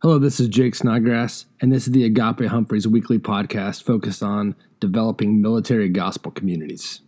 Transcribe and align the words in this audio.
Hello, 0.00 0.16
this 0.16 0.38
is 0.38 0.46
Jake 0.46 0.76
Snodgrass, 0.76 1.46
and 1.60 1.72
this 1.72 1.88
is 1.88 1.92
the 1.92 2.04
Agape 2.04 2.46
Humphreys 2.46 2.86
weekly 2.86 3.18
podcast 3.18 3.82
focused 3.82 4.22
on 4.22 4.54
developing 4.78 5.42
military 5.42 5.88
gospel 5.88 6.30
communities. 6.30 7.00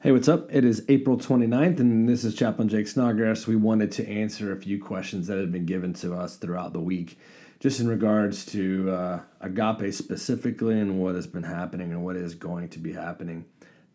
Hey, 0.00 0.10
what's 0.12 0.28
up? 0.28 0.48
It 0.50 0.64
is 0.64 0.82
April 0.88 1.18
29th, 1.18 1.78
and 1.78 2.08
this 2.08 2.24
is 2.24 2.34
Chaplain 2.34 2.70
Jake 2.70 2.88
Snodgrass. 2.88 3.46
We 3.46 3.56
wanted 3.56 3.92
to 3.92 4.08
answer 4.08 4.50
a 4.50 4.56
few 4.56 4.82
questions 4.82 5.26
that 5.26 5.36
have 5.36 5.52
been 5.52 5.66
given 5.66 5.92
to 5.94 6.14
us 6.14 6.36
throughout 6.36 6.72
the 6.72 6.80
week, 6.80 7.18
just 7.60 7.80
in 7.80 7.86
regards 7.86 8.46
to 8.46 8.90
uh, 8.90 9.20
Agape 9.42 9.92
specifically 9.92 10.80
and 10.80 10.98
what 10.98 11.16
has 11.16 11.26
been 11.26 11.42
happening 11.42 11.92
and 11.92 12.02
what 12.02 12.16
is 12.16 12.34
going 12.34 12.70
to 12.70 12.78
be 12.78 12.94
happening 12.94 13.44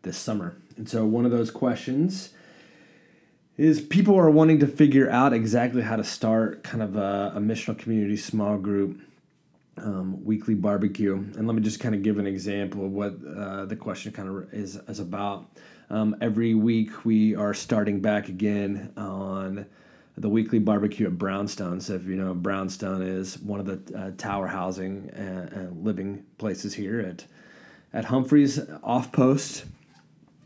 this 0.02 0.16
summer. 0.16 0.54
And 0.76 0.88
so, 0.88 1.04
one 1.04 1.24
of 1.24 1.32
those 1.32 1.50
questions 1.50 2.34
is 3.56 3.80
people 3.80 4.16
are 4.16 4.30
wanting 4.30 4.58
to 4.60 4.66
figure 4.66 5.08
out 5.10 5.32
exactly 5.32 5.82
how 5.82 5.96
to 5.96 6.04
start 6.04 6.64
kind 6.64 6.82
of 6.82 6.96
a, 6.96 7.32
a 7.36 7.40
missional 7.40 7.78
community 7.78 8.16
small 8.16 8.58
group 8.58 9.00
um, 9.76 10.24
weekly 10.24 10.54
barbecue. 10.54 11.14
And 11.14 11.46
let 11.46 11.54
me 11.54 11.62
just 11.62 11.80
kind 11.80 11.94
of 11.94 12.02
give 12.02 12.18
an 12.18 12.26
example 12.26 12.84
of 12.84 12.92
what 12.92 13.14
uh, 13.36 13.64
the 13.66 13.76
question 13.76 14.12
kind 14.12 14.28
of 14.28 14.52
is, 14.52 14.76
is 14.88 14.98
about. 14.98 15.46
Um, 15.90 16.16
every 16.20 16.54
week 16.54 17.04
we 17.04 17.36
are 17.36 17.54
starting 17.54 18.00
back 18.00 18.28
again 18.28 18.92
on 18.96 19.66
the 20.16 20.28
weekly 20.28 20.58
barbecue 20.58 21.06
at 21.06 21.18
Brownstone. 21.18 21.80
So 21.80 21.94
if 21.94 22.04
you 22.06 22.16
know, 22.16 22.34
Brownstone 22.34 23.02
is 23.02 23.38
one 23.38 23.60
of 23.60 23.66
the 23.66 23.98
uh, 23.98 24.10
tower 24.16 24.46
housing 24.46 25.10
and, 25.12 25.52
and 25.52 25.84
living 25.84 26.24
places 26.38 26.74
here 26.74 27.00
at 27.00 27.24
at 27.92 28.06
Humphreys 28.06 28.60
Off 28.82 29.12
Post 29.12 29.66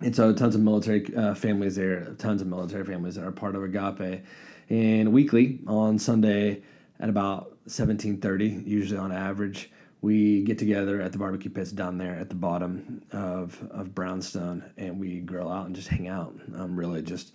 and 0.00 0.14
so 0.14 0.32
tons 0.32 0.54
of 0.54 0.60
military 0.60 1.14
uh, 1.16 1.34
families 1.34 1.76
there, 1.76 2.14
tons 2.18 2.40
of 2.40 2.48
military 2.48 2.84
families 2.84 3.16
that 3.16 3.24
are 3.24 3.32
part 3.32 3.54
of 3.54 3.62
Agape. 3.62 4.22
And 4.70 5.12
weekly 5.12 5.60
on 5.66 5.98
Sunday 5.98 6.62
at 7.00 7.08
about 7.08 7.56
17:30, 7.66 8.66
usually 8.66 8.98
on 8.98 9.12
average, 9.12 9.70
we 10.00 10.42
get 10.42 10.58
together 10.58 11.00
at 11.00 11.12
the 11.12 11.18
barbecue 11.18 11.50
pits 11.50 11.72
down 11.72 11.98
there 11.98 12.14
at 12.14 12.28
the 12.28 12.34
bottom 12.34 13.02
of, 13.12 13.60
of 13.70 13.94
Brownstone, 13.94 14.64
and 14.76 14.98
we 15.00 15.20
grill 15.20 15.50
out 15.50 15.66
and 15.66 15.74
just 15.74 15.88
hang 15.88 16.06
out. 16.06 16.34
Um, 16.54 16.76
really, 16.76 17.02
just 17.02 17.32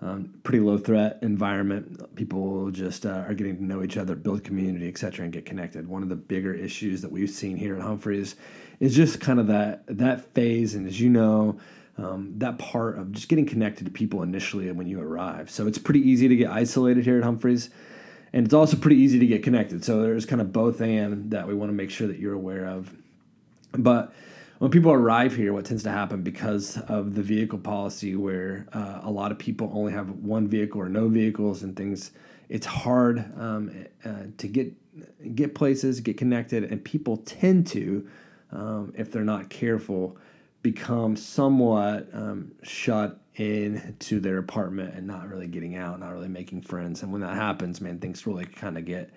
um, 0.00 0.32
pretty 0.42 0.60
low 0.60 0.78
threat 0.78 1.18
environment. 1.22 2.14
People 2.14 2.70
just 2.70 3.04
uh, 3.04 3.24
are 3.26 3.34
getting 3.34 3.56
to 3.56 3.64
know 3.64 3.82
each 3.82 3.96
other, 3.96 4.14
build 4.14 4.44
community, 4.44 4.88
etc., 4.88 5.24
and 5.24 5.32
get 5.32 5.44
connected. 5.44 5.86
One 5.86 6.02
of 6.02 6.08
the 6.08 6.16
bigger 6.16 6.54
issues 6.54 7.02
that 7.02 7.12
we've 7.12 7.30
seen 7.30 7.56
here 7.56 7.76
at 7.76 7.82
Humphreys 7.82 8.36
is 8.80 8.94
just 8.94 9.20
kind 9.20 9.40
of 9.40 9.46
that 9.48 9.84
that 9.88 10.32
phase, 10.34 10.74
and 10.74 10.86
as 10.86 11.00
you 11.00 11.10
know 11.10 11.58
um, 11.98 12.34
that 12.38 12.58
part 12.58 12.98
of 12.98 13.12
just 13.12 13.28
getting 13.28 13.46
connected 13.46 13.84
to 13.84 13.90
people 13.90 14.22
initially 14.22 14.70
when 14.72 14.86
you 14.86 15.00
arrive. 15.00 15.50
So 15.50 15.66
it's 15.66 15.78
pretty 15.78 16.00
easy 16.00 16.28
to 16.28 16.36
get 16.36 16.50
isolated 16.50 17.04
here 17.04 17.18
at 17.18 17.24
Humphreys, 17.24 17.70
and 18.32 18.44
it's 18.44 18.54
also 18.54 18.76
pretty 18.76 18.96
easy 18.96 19.18
to 19.18 19.26
get 19.26 19.42
connected. 19.42 19.84
So 19.84 20.02
there's 20.02 20.26
kind 20.26 20.40
of 20.40 20.52
both 20.52 20.80
and 20.80 21.30
that 21.30 21.46
we 21.46 21.54
want 21.54 21.70
to 21.70 21.74
make 21.74 21.90
sure 21.90 22.06
that 22.06 22.18
you're 22.18 22.34
aware 22.34 22.66
of. 22.66 22.94
But 23.72 24.12
when 24.58 24.70
people 24.70 24.92
arrive 24.92 25.36
here, 25.36 25.52
what 25.52 25.66
tends 25.66 25.82
to 25.82 25.90
happen 25.90 26.22
because 26.22 26.78
of 26.88 27.14
the 27.14 27.22
vehicle 27.22 27.58
policy, 27.58 28.16
where 28.16 28.66
uh, 28.72 29.00
a 29.02 29.10
lot 29.10 29.32
of 29.32 29.38
people 29.38 29.70
only 29.74 29.92
have 29.92 30.10
one 30.10 30.48
vehicle 30.48 30.80
or 30.80 30.88
no 30.88 31.08
vehicles 31.08 31.62
and 31.62 31.76
things, 31.76 32.12
it's 32.48 32.66
hard 32.66 33.32
um, 33.38 33.86
uh, 34.04 34.24
to 34.38 34.48
get 34.48 34.72
get 35.34 35.54
places, 35.54 36.00
get 36.00 36.16
connected, 36.16 36.64
and 36.64 36.82
people 36.82 37.18
tend 37.18 37.66
to, 37.66 38.08
um, 38.50 38.94
if 38.96 39.12
they're 39.12 39.24
not 39.24 39.50
careful, 39.50 40.16
become 40.72 41.14
somewhat 41.14 42.08
um, 42.12 42.50
shut 42.62 43.20
into 43.36 44.18
their 44.18 44.38
apartment 44.38 44.94
and 44.94 45.06
not 45.06 45.28
really 45.28 45.46
getting 45.46 45.76
out, 45.76 46.00
not 46.00 46.12
really 46.12 46.28
making 46.28 46.62
friends. 46.62 47.02
And 47.02 47.12
when 47.12 47.20
that 47.20 47.36
happens, 47.36 47.80
man, 47.80 48.00
things 48.00 48.26
really 48.26 48.46
kind 48.46 48.76
of 48.76 48.84
get 48.84 49.10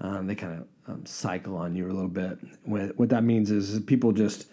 um, 0.00 0.26
they 0.26 0.34
kind 0.34 0.60
of 0.60 0.92
um, 0.92 1.06
cycle 1.06 1.56
on 1.56 1.74
you 1.74 1.86
a 1.86 1.92
little 1.92 2.08
bit. 2.08 2.38
What, 2.64 3.08
that 3.10 3.24
means 3.24 3.50
is 3.50 3.80
people 3.80 4.12
just 4.12 4.46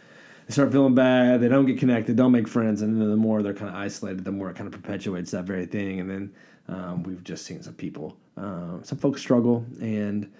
start 0.49 0.71
feeling 0.71 0.95
bad, 0.95 1.41
they 1.41 1.49
don't 1.49 1.65
get 1.65 1.77
connected, 1.79 2.15
don't 2.15 2.31
make 2.31 2.47
friends, 2.47 2.81
and 2.81 2.99
then 2.99 3.09
the 3.09 3.15
more 3.17 3.41
they're 3.41 3.53
kind 3.53 3.69
of 3.69 3.75
isolated, 3.75 4.23
the 4.23 4.31
more 4.31 4.49
it 4.49 4.55
kind 4.55 4.73
of 4.73 4.81
perpetuates 4.81 5.31
that 5.31 5.43
very 5.43 5.65
thing. 5.65 5.99
And 5.99 6.09
then 6.09 6.33
um, 6.69 7.03
we've 7.03 7.23
just 7.23 7.45
seen 7.45 7.61
some 7.61 7.73
people, 7.73 8.17
uh, 8.37 8.81
some 8.83 8.97
folks 8.97 9.21
struggle 9.21 9.65
and 9.81 10.31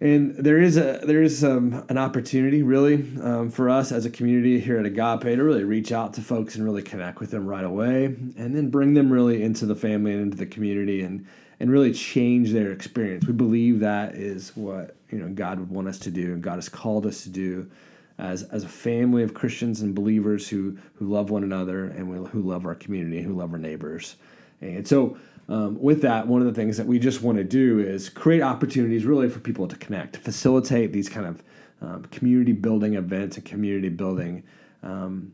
and 0.00 0.36
there 0.36 0.58
is 0.58 0.76
a 0.76 1.00
there 1.04 1.22
is 1.22 1.42
um, 1.42 1.84
an 1.88 1.96
opportunity 1.96 2.62
really 2.62 2.96
um, 3.22 3.50
for 3.50 3.70
us 3.70 3.92
as 3.92 4.04
a 4.04 4.10
community 4.10 4.60
here 4.60 4.78
at 4.78 4.84
Agape 4.84 5.22
to 5.22 5.42
really 5.42 5.64
reach 5.64 5.90
out 5.90 6.12
to 6.14 6.20
folks 6.20 6.54
and 6.54 6.64
really 6.64 6.82
connect 6.82 7.18
with 7.18 7.30
them 7.30 7.46
right 7.46 7.64
away, 7.64 8.04
and 8.04 8.54
then 8.54 8.68
bring 8.68 8.94
them 8.94 9.10
really 9.10 9.42
into 9.42 9.64
the 9.64 9.74
family 9.74 10.12
and 10.12 10.20
into 10.20 10.36
the 10.36 10.46
community 10.46 11.00
and 11.00 11.26
and 11.58 11.70
really 11.70 11.92
change 11.92 12.52
their 12.52 12.72
experience. 12.72 13.26
We 13.26 13.32
believe 13.32 13.80
that 13.80 14.14
is 14.14 14.54
what 14.54 14.96
you 15.10 15.18
know 15.18 15.28
God 15.28 15.58
would 15.60 15.70
want 15.70 15.88
us 15.88 15.98
to 16.00 16.10
do, 16.10 16.34
and 16.34 16.42
God 16.42 16.56
has 16.56 16.68
called 16.68 17.06
us 17.06 17.22
to 17.22 17.30
do 17.30 17.70
as 18.18 18.42
as 18.44 18.64
a 18.64 18.68
family 18.68 19.22
of 19.22 19.32
Christians 19.32 19.80
and 19.80 19.94
believers 19.94 20.46
who 20.46 20.76
who 20.96 21.06
love 21.06 21.30
one 21.30 21.42
another 21.42 21.86
and 21.86 22.10
we, 22.10 22.28
who 22.28 22.42
love 22.42 22.66
our 22.66 22.74
community 22.74 23.22
who 23.22 23.32
love 23.32 23.52
our 23.52 23.58
neighbors. 23.58 24.16
And 24.60 24.86
so 24.86 25.16
um, 25.48 25.80
with 25.80 26.02
that, 26.02 26.26
one 26.26 26.40
of 26.40 26.46
the 26.46 26.52
things 26.52 26.76
that 26.76 26.86
we 26.86 26.98
just 26.98 27.22
want 27.22 27.38
to 27.38 27.44
do 27.44 27.78
is 27.78 28.08
create 28.08 28.42
opportunities 28.42 29.04
really 29.04 29.28
for 29.28 29.38
people 29.38 29.68
to 29.68 29.76
connect, 29.76 30.14
to 30.14 30.20
facilitate 30.20 30.92
these 30.92 31.08
kind 31.08 31.26
of 31.26 31.42
um, 31.80 32.04
community 32.06 32.52
building 32.52 32.94
events 32.94 33.36
and 33.36 33.44
community 33.44 33.88
building 33.88 34.42
um, 34.82 35.32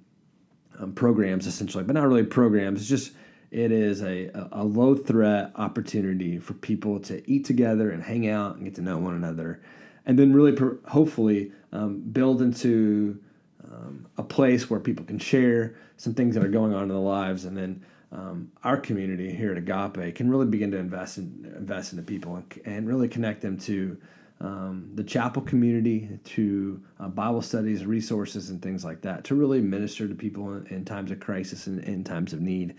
um 0.78 0.92
programs, 0.92 1.46
essentially, 1.46 1.84
but 1.84 1.94
not 1.94 2.06
really 2.06 2.24
programs. 2.24 2.80
It's 2.80 2.88
just 2.88 3.12
it 3.50 3.70
is 3.70 4.02
a, 4.02 4.30
a 4.52 4.64
low 4.64 4.94
threat 4.94 5.52
opportunity 5.56 6.38
for 6.38 6.54
people 6.54 6.98
to 7.00 7.30
eat 7.30 7.44
together 7.44 7.90
and 7.90 8.02
hang 8.02 8.26
out 8.28 8.56
and 8.56 8.64
get 8.64 8.74
to 8.76 8.82
know 8.82 8.98
one 8.98 9.14
another, 9.14 9.62
and 10.04 10.18
then 10.18 10.32
really 10.32 10.56
hopefully 10.88 11.52
um, 11.72 12.00
build 12.00 12.42
into 12.42 13.18
um, 13.64 14.06
a 14.18 14.22
place 14.22 14.68
where 14.68 14.80
people 14.80 15.04
can 15.04 15.18
share 15.18 15.74
some 15.96 16.12
things 16.12 16.34
that 16.34 16.44
are 16.44 16.48
going 16.48 16.74
on 16.74 16.82
in 16.82 16.88
their 16.88 16.98
lives, 16.98 17.44
and 17.44 17.56
then 17.56 17.82
um, 18.12 18.52
our 18.62 18.76
community 18.76 19.34
here 19.34 19.52
at 19.52 19.58
Agape 19.58 20.14
can 20.14 20.30
really 20.30 20.46
begin 20.46 20.70
to 20.72 20.76
invest 20.76 21.18
in 21.18 21.52
invest 21.56 21.92
into 21.92 22.04
people 22.04 22.36
and, 22.36 22.60
and 22.64 22.88
really 22.88 23.08
connect 23.08 23.40
them 23.40 23.58
to 23.60 23.96
um, 24.40 24.90
the 24.94 25.04
chapel 25.04 25.40
community, 25.40 26.18
to 26.24 26.82
uh, 26.98 27.08
Bible 27.08 27.42
studies, 27.42 27.86
resources, 27.86 28.50
and 28.50 28.60
things 28.60 28.84
like 28.84 29.00
that, 29.02 29.24
to 29.24 29.36
really 29.36 29.60
minister 29.60 30.08
to 30.08 30.14
people 30.14 30.52
in, 30.54 30.66
in 30.66 30.84
times 30.84 31.12
of 31.12 31.20
crisis 31.20 31.68
and 31.68 31.82
in 31.84 32.02
times 32.02 32.32
of 32.32 32.40
need, 32.40 32.74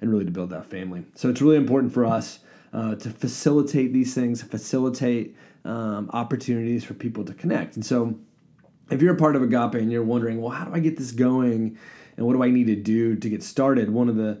and 0.00 0.10
really 0.10 0.26
to 0.26 0.30
build 0.30 0.50
that 0.50 0.66
family. 0.66 1.04
So 1.14 1.30
it's 1.30 1.40
really 1.40 1.56
important 1.56 1.92
for 1.92 2.04
us 2.04 2.40
uh, 2.72 2.96
to 2.96 3.10
facilitate 3.10 3.94
these 3.94 4.14
things, 4.14 4.42
facilitate 4.42 5.34
um, 5.64 6.10
opportunities 6.12 6.84
for 6.84 6.94
people 6.94 7.24
to 7.24 7.32
connect. 7.32 7.76
And 7.76 7.84
so, 7.84 8.18
if 8.90 9.02
you're 9.02 9.14
a 9.14 9.18
part 9.18 9.34
of 9.34 9.42
Agape 9.42 9.80
and 9.80 9.90
you're 9.90 10.04
wondering, 10.04 10.40
well, 10.40 10.52
how 10.52 10.66
do 10.66 10.74
I 10.74 10.78
get 10.78 10.96
this 10.96 11.10
going, 11.10 11.76
and 12.16 12.26
what 12.26 12.34
do 12.34 12.42
I 12.42 12.50
need 12.50 12.66
to 12.66 12.76
do 12.76 13.16
to 13.16 13.28
get 13.28 13.42
started? 13.42 13.90
One 13.90 14.08
of 14.08 14.16
the 14.16 14.38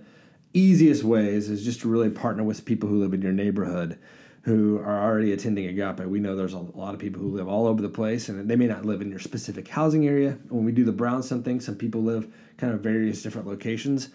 easiest 0.56 1.04
ways 1.04 1.48
is 1.48 1.64
just 1.64 1.80
to 1.80 1.88
really 1.88 2.10
partner 2.10 2.42
with 2.42 2.64
people 2.64 2.88
who 2.88 3.00
live 3.00 3.14
in 3.14 3.22
your 3.22 3.32
neighborhood 3.32 3.98
who 4.46 4.78
are 4.78 5.02
already 5.02 5.32
attending 5.32 5.66
Agape. 5.66 6.06
We 6.06 6.20
know 6.20 6.36
there's 6.36 6.52
a 6.52 6.58
lot 6.58 6.94
of 6.94 7.00
people 7.00 7.20
who 7.20 7.34
live 7.34 7.48
all 7.48 7.66
over 7.66 7.82
the 7.82 7.88
place, 7.88 8.28
and 8.28 8.48
they 8.48 8.54
may 8.54 8.68
not 8.68 8.84
live 8.84 9.02
in 9.02 9.10
your 9.10 9.18
specific 9.18 9.66
housing 9.66 10.06
area. 10.06 10.38
When 10.50 10.64
we 10.64 10.70
do 10.70 10.84
the 10.84 10.92
Brownstone 10.92 11.42
thing, 11.42 11.60
some 11.60 11.74
people 11.74 12.00
live 12.00 12.32
kind 12.56 12.72
of 12.72 12.80
various 12.80 13.22
different 13.22 13.48
locations, 13.48 14.10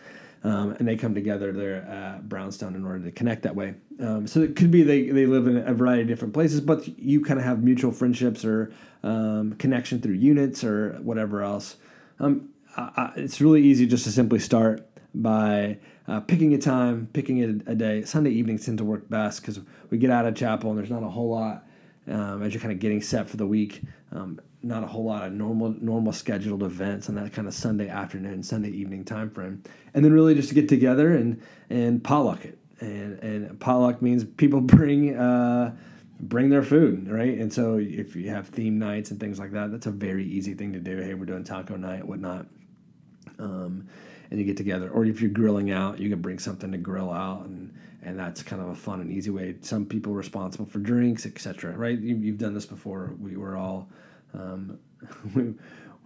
um, 0.46 0.72
and 0.80 0.88
they 0.88 0.96
come 0.96 1.14
together 1.14 1.52
there 1.52 1.82
at 1.82 2.30
Brownstone 2.30 2.76
in 2.76 2.86
order 2.86 3.04
to 3.04 3.12
connect 3.12 3.44
that 3.44 3.58
way. 3.58 3.74
Um, 4.00 4.26
so 4.26 4.40
it 4.40 4.56
could 4.56 4.72
be 4.72 4.84
they, 4.84 5.10
they 5.10 5.26
live 5.26 5.48
in 5.48 5.58
a 5.58 5.74
variety 5.74 6.04
of 6.04 6.08
different 6.08 6.34
places, 6.34 6.62
but 6.62 6.98
you 6.98 7.22
kind 7.26 7.38
of 7.38 7.46
have 7.46 7.62
mutual 7.62 7.92
friendships 7.92 8.46
or 8.46 8.72
um, 9.04 9.56
connection 9.56 10.00
through 10.00 10.14
units 10.14 10.64
or 10.64 10.94
whatever 11.02 11.44
else. 11.44 11.76
Um, 12.22 12.52
I, 12.78 13.12
it's 13.18 13.42
really 13.42 13.64
easy 13.64 13.86
just 13.86 14.06
to 14.06 14.12
simply 14.12 14.40
start 14.40 14.88
by 15.14 15.78
uh, 16.08 16.20
picking 16.22 16.54
a 16.54 16.58
time, 16.58 17.08
picking 17.14 17.44
a, 17.44 17.72
a, 17.72 17.76
day. 17.76 18.04
Sunday 18.04 18.32
evenings 18.32 18.66
tend 18.66 18.78
to 18.78 18.86
work 18.86 19.10
best 19.10 19.42
because 19.42 19.60
we 19.90 19.98
get 19.98 20.10
out 20.10 20.26
of 20.26 20.36
chapel 20.36 20.70
and 20.70 20.80
there's 20.80 20.90
not 20.90 21.04
a 21.04 21.10
whole 21.10 21.30
lot 21.30 21.66
um, 22.08 22.42
as 22.44 22.54
you're 22.54 22.62
kind 22.62 22.74
of 22.74 22.80
getting 22.80 23.02
set 23.02 23.30
for 23.30 23.38
the 23.38 23.46
week. 23.46 23.82
Um, 24.12 24.40
not 24.64 24.84
a 24.84 24.88
whole 24.88 25.06
lot 25.06 25.26
of 25.26 25.34
normal 25.34 25.76
normal 25.82 26.14
scheduled 26.14 26.62
events 26.64 27.10
on 27.10 27.16
that 27.16 27.34
kind 27.34 27.48
of 27.48 27.54
Sunday 27.54 27.90
afternoon, 27.90 28.44
Sunday 28.44 28.70
evening 28.70 29.04
time 29.04 29.30
frame, 29.32 29.64
and 29.94 30.06
then 30.06 30.14
really 30.14 30.36
just 30.36 30.50
to 30.50 30.56
get 30.56 30.70
together 30.70 31.14
and 31.14 31.42
and 31.70 32.04
potluck 32.04 32.46
it. 32.46 32.58
And 32.80 33.20
and 33.20 33.60
potluck 33.60 34.02
means 34.02 34.24
people 34.24 34.62
bring. 34.62 35.16
Uh, 35.16 35.76
bring 36.24 36.52
their 36.52 36.62
food, 36.62 37.10
right? 37.10 37.40
And 37.40 37.52
so 37.52 37.78
if 37.78 38.16
you 38.16 38.30
have 38.30 38.48
theme 38.48 38.78
nights 38.78 39.10
and 39.10 39.20
things 39.20 39.40
like 39.40 39.54
that, 39.54 39.72
that's 39.72 39.88
a 39.88 39.92
very 39.92 40.24
easy 40.24 40.54
thing 40.54 40.72
to 40.74 40.80
do. 40.80 40.98
Hey, 40.98 41.16
we're 41.16 41.26
doing 41.26 41.44
taco 41.44 41.76
night, 41.76 42.06
whatnot. 42.06 42.46
Um, 43.40 43.88
and 44.32 44.40
you 44.40 44.46
get 44.46 44.58
together. 44.58 44.90
Or 44.90 45.06
if 45.06 45.22
you're 45.22 45.30
grilling 45.30 45.72
out, 45.72 46.00
you 46.00 46.10
can 46.10 46.22
bring 46.22 46.40
something 46.40 46.72
to 46.72 46.78
grill 46.78 47.12
out, 47.12 47.46
and 47.46 47.74
and 48.04 48.18
that's 48.18 48.42
kind 48.42 48.62
of 48.62 48.70
a 48.70 48.76
fun 48.76 49.00
and 49.02 49.12
easy 49.12 49.30
way. 49.30 49.56
Some 49.62 49.86
people 49.86 50.14
responsible 50.14 50.66
for 50.66 50.80
drinks, 50.80 51.26
etc. 51.28 51.78
Right? 51.78 52.00
You, 52.00 52.32
have 52.32 52.40
done 52.40 52.56
this 52.56 52.66
before. 52.66 53.14
We 53.20 53.38
were 53.38 53.56
all 53.56 53.90
um, 54.34 54.80
we, 55.36 55.54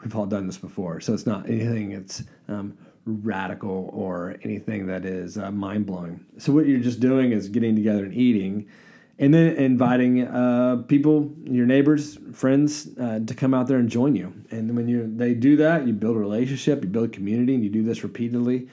we've 0.01 0.15
all 0.15 0.25
done 0.25 0.47
this 0.47 0.57
before, 0.57 0.99
so 0.99 1.13
it's 1.13 1.25
not 1.25 1.47
anything 1.47 1.91
that's 1.91 2.23
um, 2.49 2.77
radical 3.05 3.91
or 3.93 4.35
anything 4.41 4.87
that 4.87 5.05
is 5.05 5.37
uh, 5.37 5.51
mind 5.51 5.85
blowing. 5.85 6.25
So 6.37 6.51
what 6.51 6.67
you're 6.67 6.79
just 6.79 6.99
doing 6.99 7.31
is 7.31 7.47
getting 7.47 7.75
together 7.75 8.03
and 8.03 8.13
eating. 8.13 8.67
And 9.17 9.33
then 9.33 9.55
inviting 9.55 10.27
uh, 10.27 10.83
people, 10.87 11.33
your 11.45 11.65
neighbors, 11.65 12.17
friends, 12.33 12.89
uh, 12.99 13.19
to 13.25 13.33
come 13.33 13.53
out 13.53 13.67
there 13.67 13.77
and 13.77 13.89
join 13.89 14.15
you. 14.15 14.33
And 14.51 14.75
when 14.75 14.87
you 14.89 15.09
they 15.15 15.33
do 15.33 15.55
that, 15.57 15.87
you 15.87 15.93
build 15.93 16.17
a 16.17 16.19
relationship, 16.19 16.83
you 16.83 16.89
build 16.89 17.13
community, 17.13 17.55
and 17.55 17.63
you 17.63 17.69
do 17.69 17.83
this 17.83 18.03
repeatedly. 18.03 18.67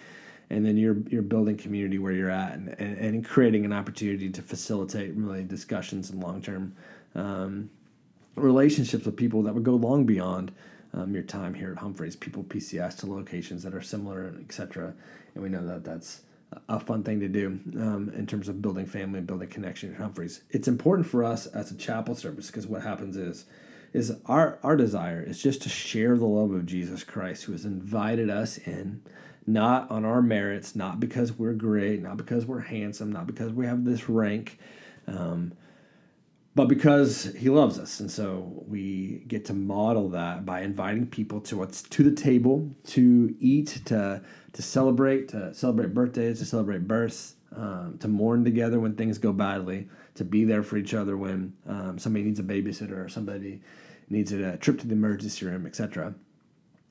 And 0.50 0.66
then 0.66 0.76
you're 0.76 0.98
you're 1.08 1.22
building 1.22 1.56
community 1.56 1.98
where 1.98 2.12
you're 2.12 2.30
at, 2.30 2.54
and, 2.54 2.68
and, 2.80 2.98
and 2.98 3.24
creating 3.24 3.64
an 3.64 3.72
opportunity 3.72 4.28
to 4.30 4.42
facilitate 4.42 5.14
really 5.14 5.44
discussions 5.44 6.10
and 6.10 6.22
long 6.22 6.42
term 6.42 6.74
um, 7.14 7.70
relationships 8.34 9.06
with 9.06 9.16
people 9.16 9.42
that 9.44 9.54
would 9.54 9.64
go 9.64 9.74
long 9.74 10.04
beyond 10.04 10.52
um, 10.92 11.14
your 11.14 11.22
time 11.22 11.54
here 11.54 11.70
at 11.70 11.78
Humphreys. 11.78 12.16
People 12.16 12.42
PCS 12.44 12.98
to 12.98 13.06
locations 13.06 13.62
that 13.62 13.74
are 13.74 13.80
similar, 13.80 14.34
etc. 14.40 14.92
And 15.34 15.42
we 15.42 15.48
know 15.48 15.64
that 15.66 15.84
that's 15.84 16.22
a 16.68 16.80
fun 16.80 17.02
thing 17.02 17.20
to 17.20 17.28
do 17.28 17.58
um, 17.76 18.12
in 18.16 18.26
terms 18.26 18.48
of 18.48 18.62
building 18.62 18.86
family 18.86 19.18
and 19.18 19.26
building 19.26 19.48
connection 19.48 19.92
at 19.92 20.00
Humphreys. 20.00 20.42
It's 20.50 20.68
important 20.68 21.06
for 21.06 21.24
us 21.24 21.46
as 21.46 21.70
a 21.70 21.76
chapel 21.76 22.14
service 22.14 22.48
because 22.48 22.66
what 22.66 22.82
happens 22.82 23.16
is 23.16 23.44
is 23.92 24.16
our 24.26 24.58
our 24.62 24.76
desire 24.76 25.22
is 25.22 25.42
just 25.42 25.62
to 25.62 25.68
share 25.68 26.16
the 26.16 26.24
love 26.24 26.52
of 26.52 26.66
Jesus 26.66 27.04
Christ 27.04 27.44
who 27.44 27.52
has 27.52 27.64
invited 27.64 28.30
us 28.30 28.58
in 28.58 29.02
not 29.46 29.90
on 29.90 30.04
our 30.04 30.22
merits 30.22 30.74
not 30.74 30.98
because 31.00 31.32
we're 31.32 31.52
great 31.52 32.02
not 32.02 32.16
because 32.16 32.46
we're 32.46 32.60
handsome 32.60 33.12
not 33.12 33.26
because 33.26 33.52
we 33.52 33.66
have 33.66 33.84
this 33.84 34.08
rank 34.08 34.58
um, 35.06 35.52
but 36.54 36.68
because 36.68 37.32
he 37.36 37.48
loves 37.48 37.78
us. 37.78 38.00
And 38.00 38.10
so 38.10 38.64
we 38.66 39.24
get 39.26 39.44
to 39.46 39.54
model 39.54 40.10
that 40.10 40.44
by 40.44 40.60
inviting 40.60 41.06
people 41.06 41.40
to 41.42 41.56
what's 41.56 41.82
to 41.82 42.02
the 42.02 42.12
table 42.12 42.68
to 42.88 43.34
eat 43.40 43.80
to 43.86 44.22
to 44.52 44.62
celebrate 44.62 45.28
to 45.28 45.54
celebrate 45.54 45.94
birthdays 45.94 46.38
to 46.40 46.44
celebrate 46.44 46.86
births 46.86 47.36
um, 47.56 47.96
to 48.00 48.08
mourn 48.08 48.44
together 48.44 48.80
when 48.80 48.94
things 48.94 49.18
go 49.18 49.32
badly 49.32 49.88
to 50.14 50.24
be 50.24 50.44
there 50.44 50.62
for 50.62 50.76
each 50.76 50.94
other 50.94 51.16
when 51.16 51.52
um, 51.66 51.98
somebody 51.98 52.24
needs 52.24 52.38
a 52.38 52.42
babysitter 52.42 53.04
or 53.04 53.08
somebody 53.08 53.60
needs 54.10 54.32
a 54.32 54.56
trip 54.58 54.78
to 54.78 54.86
the 54.86 54.94
emergency 54.94 55.46
room 55.46 55.66
etc 55.66 56.14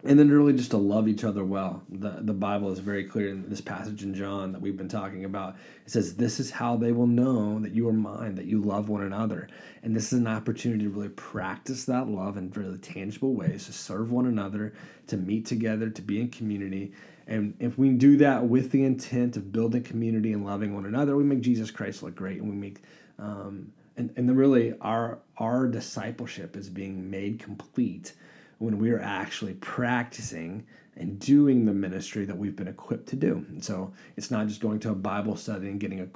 and 0.03 0.17
then 0.17 0.29
really 0.29 0.53
just 0.53 0.71
to 0.71 0.77
love 0.77 1.07
each 1.07 1.23
other 1.23 1.43
well. 1.43 1.83
The 1.89 2.17
the 2.21 2.33
Bible 2.33 2.71
is 2.71 2.79
very 2.79 3.03
clear 3.03 3.29
in 3.29 3.49
this 3.49 3.61
passage 3.61 4.03
in 4.03 4.13
John 4.13 4.51
that 4.51 4.61
we've 4.61 4.77
been 4.77 4.89
talking 4.89 5.25
about. 5.25 5.55
It 5.85 5.91
says, 5.91 6.15
This 6.15 6.39
is 6.39 6.51
how 6.51 6.75
they 6.75 6.91
will 6.91 7.07
know 7.07 7.59
that 7.59 7.73
you 7.73 7.87
are 7.87 7.93
mine, 7.93 8.35
that 8.35 8.45
you 8.45 8.61
love 8.61 8.89
one 8.89 9.03
another. 9.03 9.47
And 9.83 9.95
this 9.95 10.11
is 10.11 10.19
an 10.19 10.27
opportunity 10.27 10.85
to 10.85 10.89
really 10.89 11.09
practice 11.09 11.85
that 11.85 12.07
love 12.07 12.37
in 12.37 12.51
really 12.51 12.77
tangible 12.77 13.33
ways, 13.33 13.65
to 13.65 13.73
serve 13.73 14.11
one 14.11 14.25
another, 14.25 14.73
to 15.07 15.17
meet 15.17 15.45
together, 15.45 15.89
to 15.89 16.01
be 16.01 16.19
in 16.19 16.29
community. 16.29 16.93
And 17.27 17.53
if 17.59 17.77
we 17.77 17.89
do 17.89 18.17
that 18.17 18.47
with 18.47 18.71
the 18.71 18.83
intent 18.83 19.37
of 19.37 19.51
building 19.51 19.83
community 19.83 20.33
and 20.33 20.45
loving 20.45 20.73
one 20.73 20.85
another, 20.85 21.15
we 21.15 21.23
make 21.23 21.41
Jesus 21.41 21.71
Christ 21.71 22.03
look 22.03 22.15
great 22.15 22.41
and 22.41 22.49
we 22.49 22.55
make 22.55 22.81
um, 23.19 23.71
and, 23.97 24.11
and 24.15 24.35
really 24.35 24.73
our 24.81 25.19
our 25.37 25.67
discipleship 25.67 26.55
is 26.55 26.69
being 26.69 27.09
made 27.09 27.39
complete 27.39 28.13
when 28.61 28.77
we 28.77 28.91
are 28.91 29.01
actually 29.01 29.55
practicing 29.55 30.65
and 30.95 31.19
doing 31.19 31.65
the 31.65 31.73
ministry 31.73 32.25
that 32.25 32.37
we've 32.37 32.55
been 32.55 32.67
equipped 32.67 33.07
to 33.09 33.15
do. 33.15 33.45
And 33.49 33.63
so 33.63 33.91
it's 34.17 34.29
not 34.29 34.47
just 34.47 34.61
going 34.61 34.79
to 34.81 34.91
a 34.91 34.95
Bible 34.95 35.35
study 35.35 35.67
and 35.67 35.79
getting 35.79 36.01
a, 36.01 36.07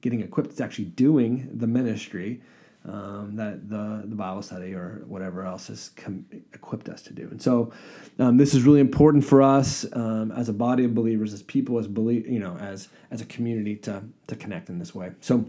getting 0.00 0.20
equipped; 0.20 0.50
it's 0.50 0.60
actually 0.60 0.84
doing 0.86 1.48
the 1.52 1.66
ministry 1.66 2.40
um, 2.84 3.34
that 3.34 3.68
the 3.68 4.04
the 4.06 4.14
Bible 4.14 4.42
study 4.42 4.74
or 4.74 5.02
whatever 5.08 5.44
else 5.44 5.66
has 5.66 5.90
com- 5.96 6.24
equipped 6.54 6.88
us 6.88 7.02
to 7.02 7.12
do. 7.12 7.26
And 7.30 7.42
so 7.42 7.72
um, 8.20 8.36
this 8.36 8.54
is 8.54 8.62
really 8.62 8.80
important 8.80 9.24
for 9.24 9.42
us 9.42 9.84
um, 9.94 10.30
as 10.32 10.48
a 10.48 10.52
body 10.52 10.84
of 10.84 10.94
believers, 10.94 11.32
as 11.32 11.42
people, 11.42 11.78
as 11.78 11.88
believe 11.88 12.28
you 12.28 12.38
know, 12.38 12.56
as 12.58 12.88
as 13.10 13.20
a 13.20 13.26
community 13.26 13.74
to 13.76 14.04
to 14.28 14.36
connect 14.36 14.68
in 14.68 14.78
this 14.78 14.94
way. 14.94 15.10
So, 15.20 15.48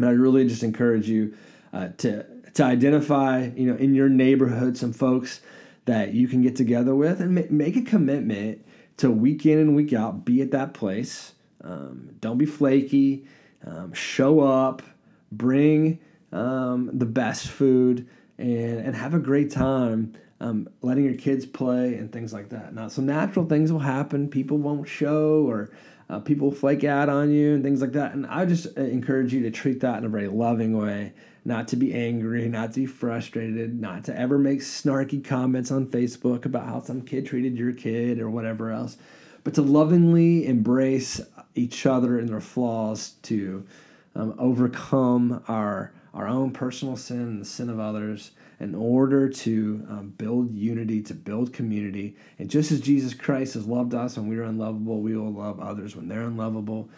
I 0.00 0.10
really 0.10 0.46
just 0.46 0.62
encourage 0.62 1.08
you 1.08 1.34
uh, 1.72 1.88
to 1.98 2.24
to 2.54 2.62
identify 2.62 3.50
you 3.56 3.66
know 3.66 3.76
in 3.76 3.94
your 3.94 4.08
neighborhood 4.08 4.76
some 4.76 4.92
folks 4.92 5.40
that 5.84 6.14
you 6.14 6.28
can 6.28 6.42
get 6.42 6.56
together 6.56 6.94
with 6.94 7.20
and 7.20 7.50
make 7.50 7.76
a 7.76 7.82
commitment 7.82 8.64
to 8.98 9.10
week 9.10 9.46
in 9.46 9.58
and 9.58 9.74
week 9.74 9.92
out 9.92 10.24
be 10.24 10.42
at 10.42 10.50
that 10.52 10.74
place. 10.74 11.32
Um, 11.62 12.10
don't 12.20 12.38
be 12.38 12.46
flaky. 12.46 13.26
Um, 13.66 13.92
show 13.92 14.40
up. 14.40 14.82
Bring 15.30 15.98
um, 16.30 16.90
the 16.92 17.06
best 17.06 17.48
food 17.48 18.08
and, 18.38 18.78
and 18.78 18.96
have 18.96 19.14
a 19.14 19.18
great 19.18 19.50
time. 19.50 20.14
Um, 20.40 20.68
letting 20.82 21.04
your 21.04 21.14
kids 21.14 21.46
play 21.46 21.94
and 21.94 22.12
things 22.12 22.32
like 22.32 22.48
that. 22.48 22.74
Now, 22.74 22.88
some 22.88 23.06
natural 23.06 23.46
things 23.46 23.70
will 23.70 23.78
happen. 23.78 24.28
People 24.28 24.58
won't 24.58 24.88
show, 24.88 25.48
or 25.48 25.70
uh, 26.10 26.18
people 26.18 26.50
flake 26.50 26.82
out 26.82 27.08
on 27.08 27.30
you, 27.30 27.54
and 27.54 27.62
things 27.62 27.80
like 27.80 27.92
that. 27.92 28.12
And 28.12 28.26
I 28.26 28.44
just 28.44 28.66
uh, 28.76 28.80
encourage 28.80 29.32
you 29.32 29.42
to 29.42 29.52
treat 29.52 29.80
that 29.80 29.98
in 29.98 30.04
a 30.04 30.08
very 30.08 30.26
loving 30.26 30.76
way 30.76 31.12
not 31.44 31.68
to 31.68 31.76
be 31.76 31.92
angry, 31.92 32.48
not 32.48 32.72
to 32.72 32.80
be 32.80 32.86
frustrated, 32.86 33.80
not 33.80 34.04
to 34.04 34.18
ever 34.18 34.38
make 34.38 34.60
snarky 34.60 35.22
comments 35.22 35.70
on 35.70 35.86
Facebook 35.86 36.44
about 36.44 36.66
how 36.66 36.80
some 36.80 37.02
kid 37.02 37.26
treated 37.26 37.56
your 37.56 37.72
kid 37.72 38.20
or 38.20 38.30
whatever 38.30 38.70
else, 38.70 38.96
but 39.44 39.54
to 39.54 39.62
lovingly 39.62 40.46
embrace 40.46 41.20
each 41.54 41.84
other 41.84 42.18
and 42.18 42.28
their 42.28 42.40
flaws 42.40 43.14
to 43.22 43.66
um, 44.14 44.34
overcome 44.38 45.42
our 45.48 45.92
our 46.14 46.28
own 46.28 46.50
personal 46.50 46.94
sin 46.94 47.20
and 47.20 47.40
the 47.40 47.44
sin 47.44 47.70
of 47.70 47.80
others 47.80 48.32
in 48.60 48.74
order 48.74 49.30
to 49.30 49.84
um, 49.88 50.14
build 50.18 50.54
unity, 50.54 51.00
to 51.02 51.14
build 51.14 51.54
community. 51.54 52.14
And 52.38 52.50
just 52.50 52.70
as 52.70 52.80
Jesus 52.80 53.14
Christ 53.14 53.54
has 53.54 53.66
loved 53.66 53.94
us 53.94 54.16
when 54.16 54.28
we 54.28 54.36
are 54.36 54.42
unlovable, 54.42 55.00
we 55.00 55.16
will 55.16 55.32
love 55.32 55.58
others 55.58 55.96
when 55.96 56.08
they're 56.08 56.22
unlovable 56.22 56.90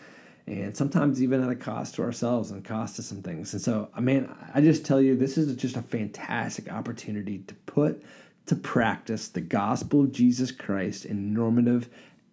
and 0.46 0.76
sometimes 0.76 1.22
even 1.22 1.42
at 1.42 1.50
a 1.50 1.56
cost 1.56 1.94
to 1.94 2.02
ourselves 2.02 2.50
and 2.50 2.64
cost 2.64 2.96
to 2.96 3.02
some 3.02 3.22
things. 3.22 3.52
And 3.54 3.62
so, 3.62 3.88
I 3.94 4.00
mean, 4.00 4.28
I 4.52 4.60
just 4.60 4.84
tell 4.84 5.00
you, 5.00 5.16
this 5.16 5.38
is 5.38 5.54
just 5.56 5.76
a 5.76 5.82
fantastic 5.82 6.70
opportunity 6.70 7.38
to 7.38 7.54
put 7.66 8.02
to 8.46 8.56
practice 8.56 9.28
the 9.28 9.40
gospel 9.40 10.02
of 10.02 10.12
Jesus 10.12 10.50
Christ 10.52 11.06
in 11.06 11.32
normative, 11.32 11.88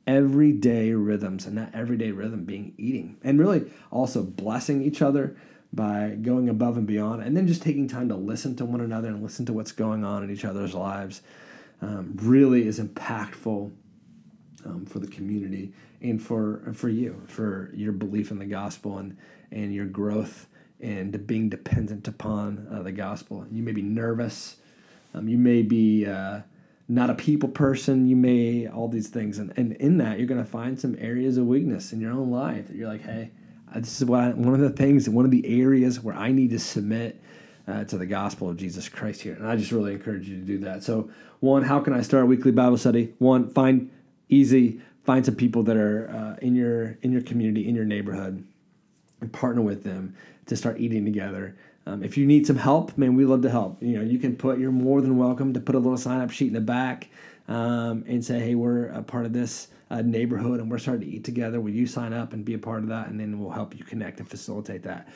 everyday 0.06 0.92
rhythms, 0.92 1.46
and 1.46 1.58
that 1.58 1.74
everyday 1.74 2.12
rhythm 2.12 2.44
being 2.44 2.74
eating, 2.78 3.18
and 3.24 3.40
really 3.40 3.72
also 3.92 4.22
blessing 4.24 4.82
each 4.82 5.02
other 5.02 5.38
by 5.72 6.18
going 6.22 6.50
above 6.50 6.76
and 6.76 6.86
beyond, 6.86 7.24
and 7.24 7.38
then 7.38 7.48
just 7.48 7.62
taking 7.62 7.88
time 7.88 8.10
to 8.10 8.16
listen 8.16 8.58
to 8.58 8.66
one 8.66 8.82
another 8.82 9.08
and 9.08 9.24
listen 9.24 9.46
to 9.46 9.54
what's 9.54 9.72
going 9.72 10.04
on 10.04 10.22
in 10.22 10.30
each 10.30 10.44
other's 10.44 10.74
lives. 10.74 11.22
Um, 11.82 12.14
really 12.22 12.68
is 12.68 12.80
impactful 12.80 13.72
um, 14.66 14.86
for 14.86 15.00
the 15.00 15.08
community 15.08 15.74
and 16.02 16.22
for 16.22 16.62
for 16.74 16.90
you 16.90 17.22
for 17.28 17.72
your 17.74 17.92
belief 17.92 18.32
in 18.32 18.40
the 18.40 18.46
gospel 18.46 18.98
and 18.98 19.18
and 19.52 19.74
your 19.74 19.86
growth 19.86 20.48
and 20.80 21.28
being 21.28 21.50
dependent 21.50 22.08
upon 22.08 22.68
uh, 22.72 22.82
the 22.82 22.92
gospel. 22.92 23.46
You 23.52 23.62
may 23.62 23.72
be 23.72 23.84
nervous. 23.84 24.58
Um, 25.14 25.28
you 25.28 25.38
may 25.38 25.62
be 25.62 26.06
uh, 26.06 26.42
not 26.88 27.10
a 27.10 27.14
people 27.14 27.50
person. 27.50 28.08
You 28.08 28.16
may 28.16 28.68
all 28.68 28.88
these 28.88 29.10
things, 29.10 29.38
and, 29.38 29.54
and 29.58 29.74
in 29.74 29.98
that 30.00 30.18
you're 30.18 30.28
to 30.28 30.44
find 30.44 30.80
some 30.80 30.96
areas 31.00 31.38
of 31.38 31.46
weakness 31.46 31.94
in 31.94 32.02
your 32.02 32.12
own 32.12 32.32
life 32.32 32.68
that 32.68 32.76
you're 32.76 32.88
like, 32.88 33.04
hey, 33.04 33.32
this 33.76 34.02
is 34.02 34.06
what 34.06 34.38
one 34.38 34.54
of 34.54 34.60
the 34.60 34.70
things, 34.70 35.08
one 35.08 35.26
of 35.26 35.32
the 35.32 35.62
areas 35.62 36.00
where 36.00 36.16
I 36.16 36.32
need 36.32 36.50
to 36.52 36.60
submit 36.60 37.22
uh, 37.68 37.84
to 37.86 37.98
the 37.98 38.06
gospel 38.06 38.50
of 38.50 38.58
Jesus 38.58 38.90
Christ 38.90 39.22
here. 39.22 39.34
And 39.34 39.48
I 39.48 39.56
just 39.56 39.72
really 39.72 39.94
encourage 39.94 40.28
you 40.28 40.38
to 40.38 40.46
do 40.46 40.58
that. 40.60 40.84
So, 40.84 41.10
one, 41.40 41.64
how 41.64 41.80
can 41.80 41.94
I 41.94 42.02
start 42.02 42.24
a 42.24 42.26
weekly 42.26 42.52
Bible 42.52 42.78
study? 42.78 43.14
One, 43.20 43.50
find 43.50 43.90
easy 44.32 44.82
find 45.04 45.26
some 45.26 45.36
people 45.36 45.64
that 45.64 45.78
are 45.78 46.10
uh, 46.10 46.46
in 46.46 46.56
your 46.56 46.98
in 47.02 47.12
your 47.12 47.22
community 47.22 47.68
in 47.68 47.76
your 47.76 47.86
neighborhood 47.86 48.44
and 49.20 49.34
partner 49.34 49.62
with 49.62 49.84
them 49.84 50.16
to 50.48 50.56
start 50.56 50.80
eating 50.80 51.06
together. 51.06 51.56
Um, 51.86 52.04
if 52.04 52.18
you 52.18 52.26
need 52.26 52.46
some 52.46 52.58
help 52.58 52.98
man 52.98 53.16
we 53.16 53.26
love 53.26 53.42
to 53.44 53.50
help. 53.50 53.82
You 53.82 53.98
know 53.98 54.04
you 54.04 54.20
can 54.20 54.36
put 54.36 54.60
you're 54.60 54.72
more 54.72 55.02
than 55.02 55.18
welcome 55.18 55.54
to 55.54 55.60
put 55.60 55.76
a 55.76 55.80
little 55.80 55.98
sign 55.98 56.22
up 56.22 56.32
sheet 56.32 56.48
in 56.48 56.54
the 56.54 56.62
back 56.62 57.10
um, 57.48 58.04
and 58.08 58.24
say 58.24 58.40
hey 58.40 58.56
we're 58.56 58.88
a 58.88 59.04
part 59.04 59.26
of 59.26 59.34
this 59.34 59.68
uh, 59.92 60.02
neighborhood 60.02 60.60
and 60.62 60.72
we're 60.72 60.80
starting 60.80 61.08
to 61.10 61.16
eat 61.16 61.24
together. 61.24 61.60
Will 61.60 61.72
you 61.72 61.86
sign 61.86 62.14
up 62.14 62.32
and 62.32 62.46
be 62.46 62.54
a 62.54 62.60
part 62.60 62.84
of 62.84 62.90
that? 62.90 63.08
And 63.08 63.20
then 63.20 63.40
we'll 63.40 63.52
help 63.52 63.78
you 63.78 63.84
connect 63.84 64.20
and 64.20 64.30
facilitate 64.30 64.84
that. 64.84 65.10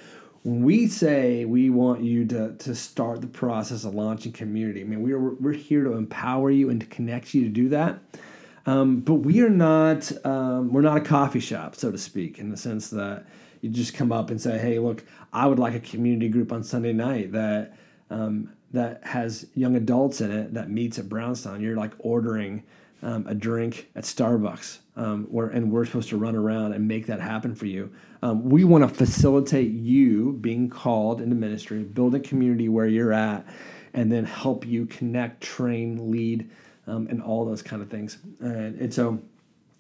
When 0.43 0.63
we 0.63 0.87
say 0.87 1.45
we 1.45 1.69
want 1.69 2.03
you 2.03 2.25
to, 2.25 2.53
to 2.53 2.75
start 2.75 3.21
the 3.21 3.27
process 3.27 3.85
of 3.85 3.95
launching 3.95 4.33
community, 4.33 4.81
I 4.81 4.83
mean, 4.83 5.01
we're, 5.01 5.17
we're 5.17 5.53
here 5.53 5.85
to 5.85 5.93
empower 5.93 6.51
you 6.51 6.69
and 6.69 6.79
to 6.81 6.85
connect 6.87 7.33
you 7.33 7.43
to 7.43 7.49
do 7.49 7.69
that. 7.69 7.99
Um, 8.65 9.01
but 9.01 9.15
we 9.15 9.41
are 9.41 9.49
not 9.49 10.11
um, 10.25 10.73
we're 10.73 10.81
not 10.81 10.97
a 10.97 11.01
coffee 11.01 11.39
shop, 11.39 11.75
so 11.75 11.91
to 11.91 11.97
speak, 11.97 12.39
in 12.39 12.49
the 12.49 12.57
sense 12.57 12.89
that 12.89 13.25
you 13.61 13.69
just 13.69 13.93
come 13.93 14.11
up 14.11 14.29
and 14.29 14.41
say, 14.41 14.57
"Hey, 14.57 14.79
look, 14.79 15.03
I 15.31 15.45
would 15.45 15.59
like 15.59 15.75
a 15.75 15.79
community 15.79 16.29
group 16.29 16.51
on 16.51 16.63
Sunday 16.63 16.93
night 16.93 17.31
that 17.33 17.77
um, 18.09 18.51
that 18.71 19.03
has 19.03 19.47
young 19.53 19.75
adults 19.75 20.21
in 20.21 20.31
it 20.31 20.53
that 20.55 20.69
meets 20.69 20.97
at 20.97 21.07
Brownstone." 21.07 21.61
You're 21.61 21.77
like 21.77 21.93
ordering 21.99 22.63
um, 23.03 23.27
a 23.27 23.35
drink 23.35 23.89
at 23.95 24.03
Starbucks, 24.03 24.79
um, 24.95 25.25
where 25.25 25.47
and 25.47 25.71
we're 25.71 25.85
supposed 25.85 26.09
to 26.09 26.17
run 26.17 26.35
around 26.35 26.73
and 26.73 26.87
make 26.87 27.05
that 27.05 27.21
happen 27.21 27.53
for 27.53 27.67
you. 27.67 27.93
Um, 28.23 28.49
we 28.49 28.63
want 28.63 28.83
to 28.83 28.87
facilitate 28.87 29.71
you 29.71 30.33
being 30.33 30.69
called 30.69 31.21
into 31.21 31.35
ministry, 31.35 31.83
build 31.83 32.15
a 32.15 32.19
community 32.19 32.67
where 32.67 32.87
you're 32.87 33.13
at, 33.13 33.45
and 33.93 34.11
then 34.11 34.25
help 34.25 34.65
you 34.65 34.87
connect, 34.87 35.41
train, 35.41 36.09
lead 36.09 36.49
um, 36.87 37.07
and 37.07 37.21
all 37.21 37.45
those 37.45 37.61
kind 37.61 37.81
of 37.81 37.89
things. 37.89 38.17
And, 38.39 38.79
and 38.79 38.93
so, 38.93 39.19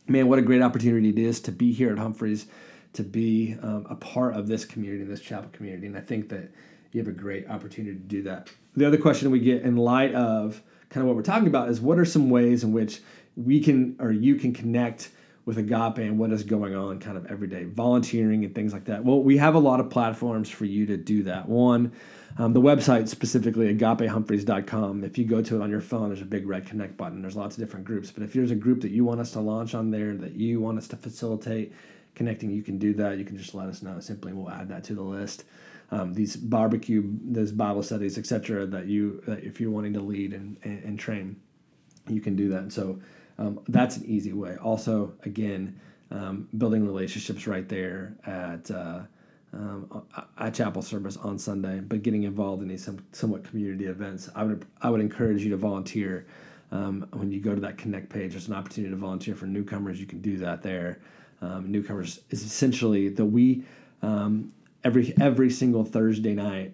man, 0.07 0.27
what 0.27 0.39
a 0.39 0.41
great 0.41 0.61
opportunity 0.61 1.09
it 1.09 1.19
is 1.19 1.39
to 1.41 1.51
be 1.51 1.71
here 1.71 1.91
at 1.91 1.97
Humphreys 1.97 2.47
to 2.93 3.03
be 3.03 3.57
um, 3.61 3.85
a 3.89 3.95
part 3.95 4.35
of 4.35 4.47
this 4.47 4.65
community, 4.65 5.03
this 5.03 5.21
chapel 5.21 5.49
community. 5.51 5.85
And 5.87 5.97
I 5.97 6.01
think 6.01 6.29
that 6.29 6.49
you 6.91 7.01
have 7.01 7.07
a 7.07 7.11
great 7.11 7.49
opportunity 7.49 7.95
to 7.95 8.01
do 8.01 8.23
that. 8.23 8.49
The 8.75 8.85
other 8.85 8.97
question 8.97 9.31
we 9.31 9.39
get 9.39 9.63
in 9.63 9.75
light 9.75 10.15
of 10.15 10.61
kind 10.89 11.01
of 11.01 11.07
what 11.07 11.15
we're 11.15 11.23
talking 11.23 11.47
about 11.47 11.69
is 11.69 11.81
what 11.81 11.99
are 11.99 12.05
some 12.05 12.29
ways 12.29 12.63
in 12.63 12.71
which 12.71 13.01
we 13.35 13.59
can 13.59 13.97
or 13.99 14.11
you 14.11 14.35
can 14.35 14.53
connect 14.53 15.09
with 15.45 15.57
agape 15.57 15.99
and 15.99 16.17
what 16.17 16.31
is 16.31 16.43
going 16.43 16.75
on 16.75 16.99
kind 16.99 17.17
of 17.17 17.25
every 17.27 17.47
day 17.47 17.65
volunteering 17.65 18.43
and 18.43 18.53
things 18.55 18.73
like 18.73 18.85
that. 18.85 19.03
Well 19.03 19.21
we 19.21 19.37
have 19.37 19.55
a 19.55 19.59
lot 19.59 19.79
of 19.79 19.89
platforms 19.89 20.49
for 20.49 20.65
you 20.65 20.85
to 20.87 20.97
do 20.97 21.23
that. 21.23 21.47
One 21.47 21.91
um, 22.37 22.53
the 22.53 22.61
website 22.61 23.07
specifically 23.07 23.73
agapehumphreys.com 23.73 25.03
if 25.03 25.17
you 25.17 25.25
go 25.25 25.41
to 25.41 25.55
it 25.55 25.61
on 25.61 25.69
your 25.69 25.81
phone 25.81 26.09
there's 26.09 26.21
a 26.21 26.25
big 26.25 26.47
red 26.47 26.65
connect 26.65 26.97
button. 26.97 27.21
There's 27.21 27.35
lots 27.35 27.57
of 27.57 27.63
different 27.63 27.85
groups. 27.85 28.11
But 28.11 28.23
if 28.23 28.33
there's 28.33 28.51
a 28.51 28.55
group 28.55 28.81
that 28.81 28.91
you 28.91 29.05
want 29.05 29.21
us 29.21 29.31
to 29.31 29.39
launch 29.39 29.75
on 29.75 29.91
there 29.91 30.15
that 30.15 30.33
you 30.33 30.59
want 30.59 30.77
us 30.77 30.87
to 30.89 30.97
facilitate 30.97 31.73
connecting 32.15 32.49
you 32.49 32.63
can 32.63 32.77
do 32.77 32.93
that. 32.93 33.17
You 33.17 33.25
can 33.25 33.37
just 33.37 33.53
let 33.53 33.67
us 33.67 33.83
know. 33.83 33.99
Simply 33.99 34.33
we'll 34.33 34.49
add 34.49 34.69
that 34.69 34.83
to 34.85 34.95
the 34.95 35.03
list. 35.03 35.43
Um, 35.91 36.13
these 36.13 36.35
barbecue, 36.35 37.03
those 37.21 37.51
Bible 37.51 37.83
studies, 37.83 38.17
etc. 38.17 38.65
That 38.65 38.87
you, 38.87 39.21
that 39.27 39.43
if 39.43 39.61
you're 39.61 39.69
wanting 39.69 39.93
to 39.93 40.01
lead 40.01 40.33
and, 40.33 40.57
and, 40.63 40.83
and 40.83 40.99
train, 40.99 41.39
you 42.07 42.21
can 42.21 42.35
do 42.35 42.49
that. 42.49 42.71
So 42.71 42.99
um, 43.37 43.59
that's 43.67 43.97
an 43.97 44.05
easy 44.05 44.33
way. 44.33 44.55
Also, 44.57 45.13
again, 45.23 45.79
um, 46.11 46.47
building 46.57 46.85
relationships 46.85 47.47
right 47.47 47.67
there 47.67 48.15
at 48.25 48.69
uh, 48.71 49.01
um, 49.53 50.03
at 50.37 50.53
chapel 50.53 50.81
service 50.81 51.17
on 51.17 51.39
Sunday, 51.39 51.79
but 51.79 52.03
getting 52.03 52.23
involved 52.23 52.61
in 52.61 52.67
these 52.67 52.83
some, 52.83 53.03
somewhat 53.11 53.43
community 53.43 53.85
events. 53.85 54.29
I 54.35 54.43
would 54.43 54.65
I 54.81 54.89
would 54.89 55.01
encourage 55.01 55.43
you 55.43 55.49
to 55.51 55.57
volunteer. 55.57 56.25
Um, 56.71 57.07
when 57.13 57.31
you 57.31 57.39
go 57.39 57.53
to 57.53 57.61
that 57.61 57.77
connect 57.77 58.09
page, 58.09 58.31
there's 58.31 58.47
an 58.47 58.53
opportunity 58.53 58.91
to 58.91 58.97
volunteer 58.99 59.35
for 59.35 59.45
newcomers. 59.45 59.99
You 59.99 60.07
can 60.07 60.19
do 60.19 60.37
that 60.37 60.61
there. 60.61 60.99
Um, 61.41 61.71
newcomers 61.71 62.21
is 62.31 62.43
essentially 62.43 63.09
that 63.09 63.25
we 63.25 63.63
um, 64.01 64.51
every 64.83 65.13
every 65.19 65.49
single 65.49 65.83
Thursday 65.83 66.33
night. 66.33 66.73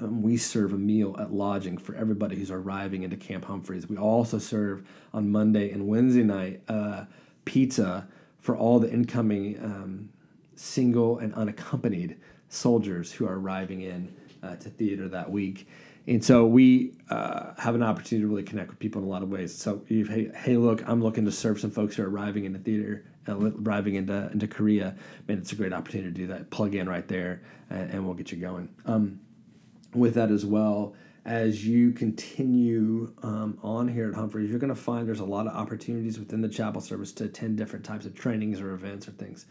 Um, 0.00 0.22
we 0.22 0.36
serve 0.36 0.72
a 0.72 0.78
meal 0.78 1.16
at 1.18 1.32
lodging 1.32 1.78
for 1.78 1.94
everybody 1.94 2.36
who's 2.36 2.50
arriving 2.50 3.02
into 3.02 3.16
Camp 3.16 3.44
Humphreys. 3.44 3.88
We 3.88 3.96
also 3.96 4.38
serve 4.38 4.86
on 5.12 5.30
Monday 5.30 5.70
and 5.70 5.86
Wednesday 5.86 6.22
night 6.22 6.62
uh, 6.68 7.04
pizza 7.44 8.06
for 8.38 8.56
all 8.56 8.78
the 8.78 8.90
incoming 8.90 9.58
um, 9.62 10.08
single 10.54 11.18
and 11.18 11.34
unaccompanied 11.34 12.16
soldiers 12.48 13.12
who 13.12 13.26
are 13.26 13.38
arriving 13.38 13.82
in 13.82 14.14
uh, 14.42 14.56
to 14.56 14.68
theater 14.70 15.08
that 15.08 15.30
week. 15.30 15.68
And 16.06 16.24
so 16.24 16.46
we 16.46 16.92
uh, 17.10 17.54
have 17.58 17.74
an 17.74 17.82
opportunity 17.82 18.22
to 18.22 18.28
really 18.28 18.44
connect 18.44 18.70
with 18.70 18.78
people 18.78 19.02
in 19.02 19.08
a 19.08 19.10
lot 19.10 19.22
of 19.22 19.28
ways. 19.28 19.56
So, 19.56 19.82
hey, 19.88 20.30
hey, 20.36 20.56
look, 20.56 20.86
I'm 20.88 21.02
looking 21.02 21.24
to 21.24 21.32
serve 21.32 21.58
some 21.58 21.72
folks 21.72 21.96
who 21.96 22.04
are 22.04 22.08
arriving 22.08 22.44
in 22.44 22.52
the 22.52 22.60
theater 22.60 23.04
uh, 23.28 23.50
arriving 23.62 23.96
into 23.96 24.30
into 24.32 24.46
Korea, 24.46 24.94
man, 25.26 25.38
it's 25.38 25.52
a 25.52 25.56
great 25.56 25.72
opportunity 25.72 26.10
to 26.10 26.14
do 26.14 26.26
that. 26.28 26.50
Plug 26.50 26.74
in 26.74 26.88
right 26.88 27.06
there, 27.08 27.42
and, 27.70 27.90
and 27.90 28.04
we'll 28.04 28.14
get 28.14 28.30
you 28.30 28.38
going. 28.38 28.68
Um, 28.84 29.20
with 29.96 30.14
that 30.14 30.30
as 30.30 30.44
well, 30.44 30.94
as 31.24 31.66
you 31.66 31.90
continue 31.90 33.12
um, 33.22 33.58
on 33.62 33.88
here 33.88 34.08
at 34.08 34.14
Humphreys, 34.14 34.48
you're 34.48 34.60
going 34.60 34.74
to 34.74 34.80
find 34.80 35.08
there's 35.08 35.20
a 35.20 35.24
lot 35.24 35.46
of 35.48 35.54
opportunities 35.54 36.18
within 36.18 36.40
the 36.40 36.48
chapel 36.48 36.80
service 36.80 37.10
to 37.12 37.24
attend 37.24 37.58
different 37.58 37.84
types 37.84 38.06
of 38.06 38.14
trainings 38.14 38.60
or 38.60 38.72
events 38.72 39.08
or 39.08 39.10
things. 39.10 39.46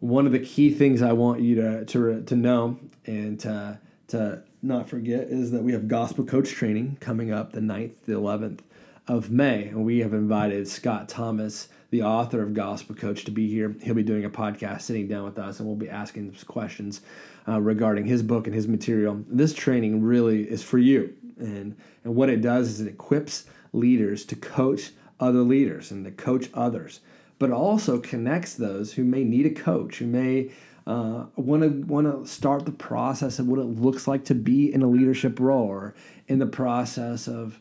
One 0.00 0.24
of 0.26 0.32
the 0.32 0.40
key 0.40 0.72
things 0.72 1.02
I 1.02 1.12
want 1.12 1.42
you 1.42 1.54
to 1.56 1.84
to, 1.84 2.22
to 2.22 2.36
know 2.36 2.78
and 3.06 3.38
to, 3.40 3.78
to 4.08 4.42
not 4.62 4.88
forget 4.88 5.28
is 5.28 5.50
that 5.50 5.62
we 5.62 5.72
have 5.72 5.86
gospel 5.86 6.24
coach 6.24 6.50
training 6.50 6.96
coming 7.00 7.30
up 7.30 7.52
the 7.52 7.60
9th, 7.60 8.04
the 8.06 8.14
11th 8.14 8.60
of 9.06 9.30
May. 9.30 9.64
And 9.64 9.84
we 9.84 9.98
have 9.98 10.14
invited 10.14 10.66
Scott 10.66 11.08
Thomas 11.08 11.68
the 11.92 12.02
author 12.02 12.42
of 12.42 12.54
Gospel 12.54 12.94
Coach, 12.94 13.26
to 13.26 13.30
be 13.30 13.48
here. 13.48 13.76
He'll 13.82 13.94
be 13.94 14.02
doing 14.02 14.24
a 14.24 14.30
podcast, 14.30 14.80
sitting 14.80 15.06
down 15.06 15.24
with 15.24 15.38
us, 15.38 15.60
and 15.60 15.68
we'll 15.68 15.76
be 15.76 15.90
asking 15.90 16.34
some 16.34 16.46
questions 16.46 17.02
uh, 17.46 17.60
regarding 17.60 18.06
his 18.06 18.22
book 18.22 18.46
and 18.46 18.54
his 18.56 18.66
material. 18.66 19.22
This 19.28 19.52
training 19.52 20.02
really 20.02 20.50
is 20.50 20.62
for 20.62 20.78
you, 20.78 21.14
and 21.38 21.76
and 22.02 22.16
what 22.16 22.30
it 22.30 22.40
does 22.40 22.68
is 22.70 22.80
it 22.80 22.88
equips 22.88 23.44
leaders 23.74 24.24
to 24.24 24.36
coach 24.36 24.92
other 25.20 25.40
leaders 25.40 25.90
and 25.90 26.06
to 26.06 26.10
coach 26.10 26.48
others, 26.54 27.00
but 27.38 27.50
also 27.50 28.00
connects 28.00 28.54
those 28.54 28.94
who 28.94 29.04
may 29.04 29.22
need 29.22 29.44
a 29.44 29.50
coach, 29.50 29.98
who 29.98 30.06
may 30.06 30.50
want 30.86 31.62
to 31.62 31.68
want 31.86 32.06
to 32.06 32.26
start 32.26 32.64
the 32.64 32.72
process 32.72 33.38
of 33.38 33.46
what 33.46 33.58
it 33.58 33.64
looks 33.64 34.08
like 34.08 34.24
to 34.24 34.34
be 34.34 34.72
in 34.72 34.80
a 34.80 34.88
leadership 34.88 35.38
role, 35.38 35.66
or 35.66 35.94
in 36.26 36.38
the 36.38 36.46
process 36.46 37.28
of 37.28 37.60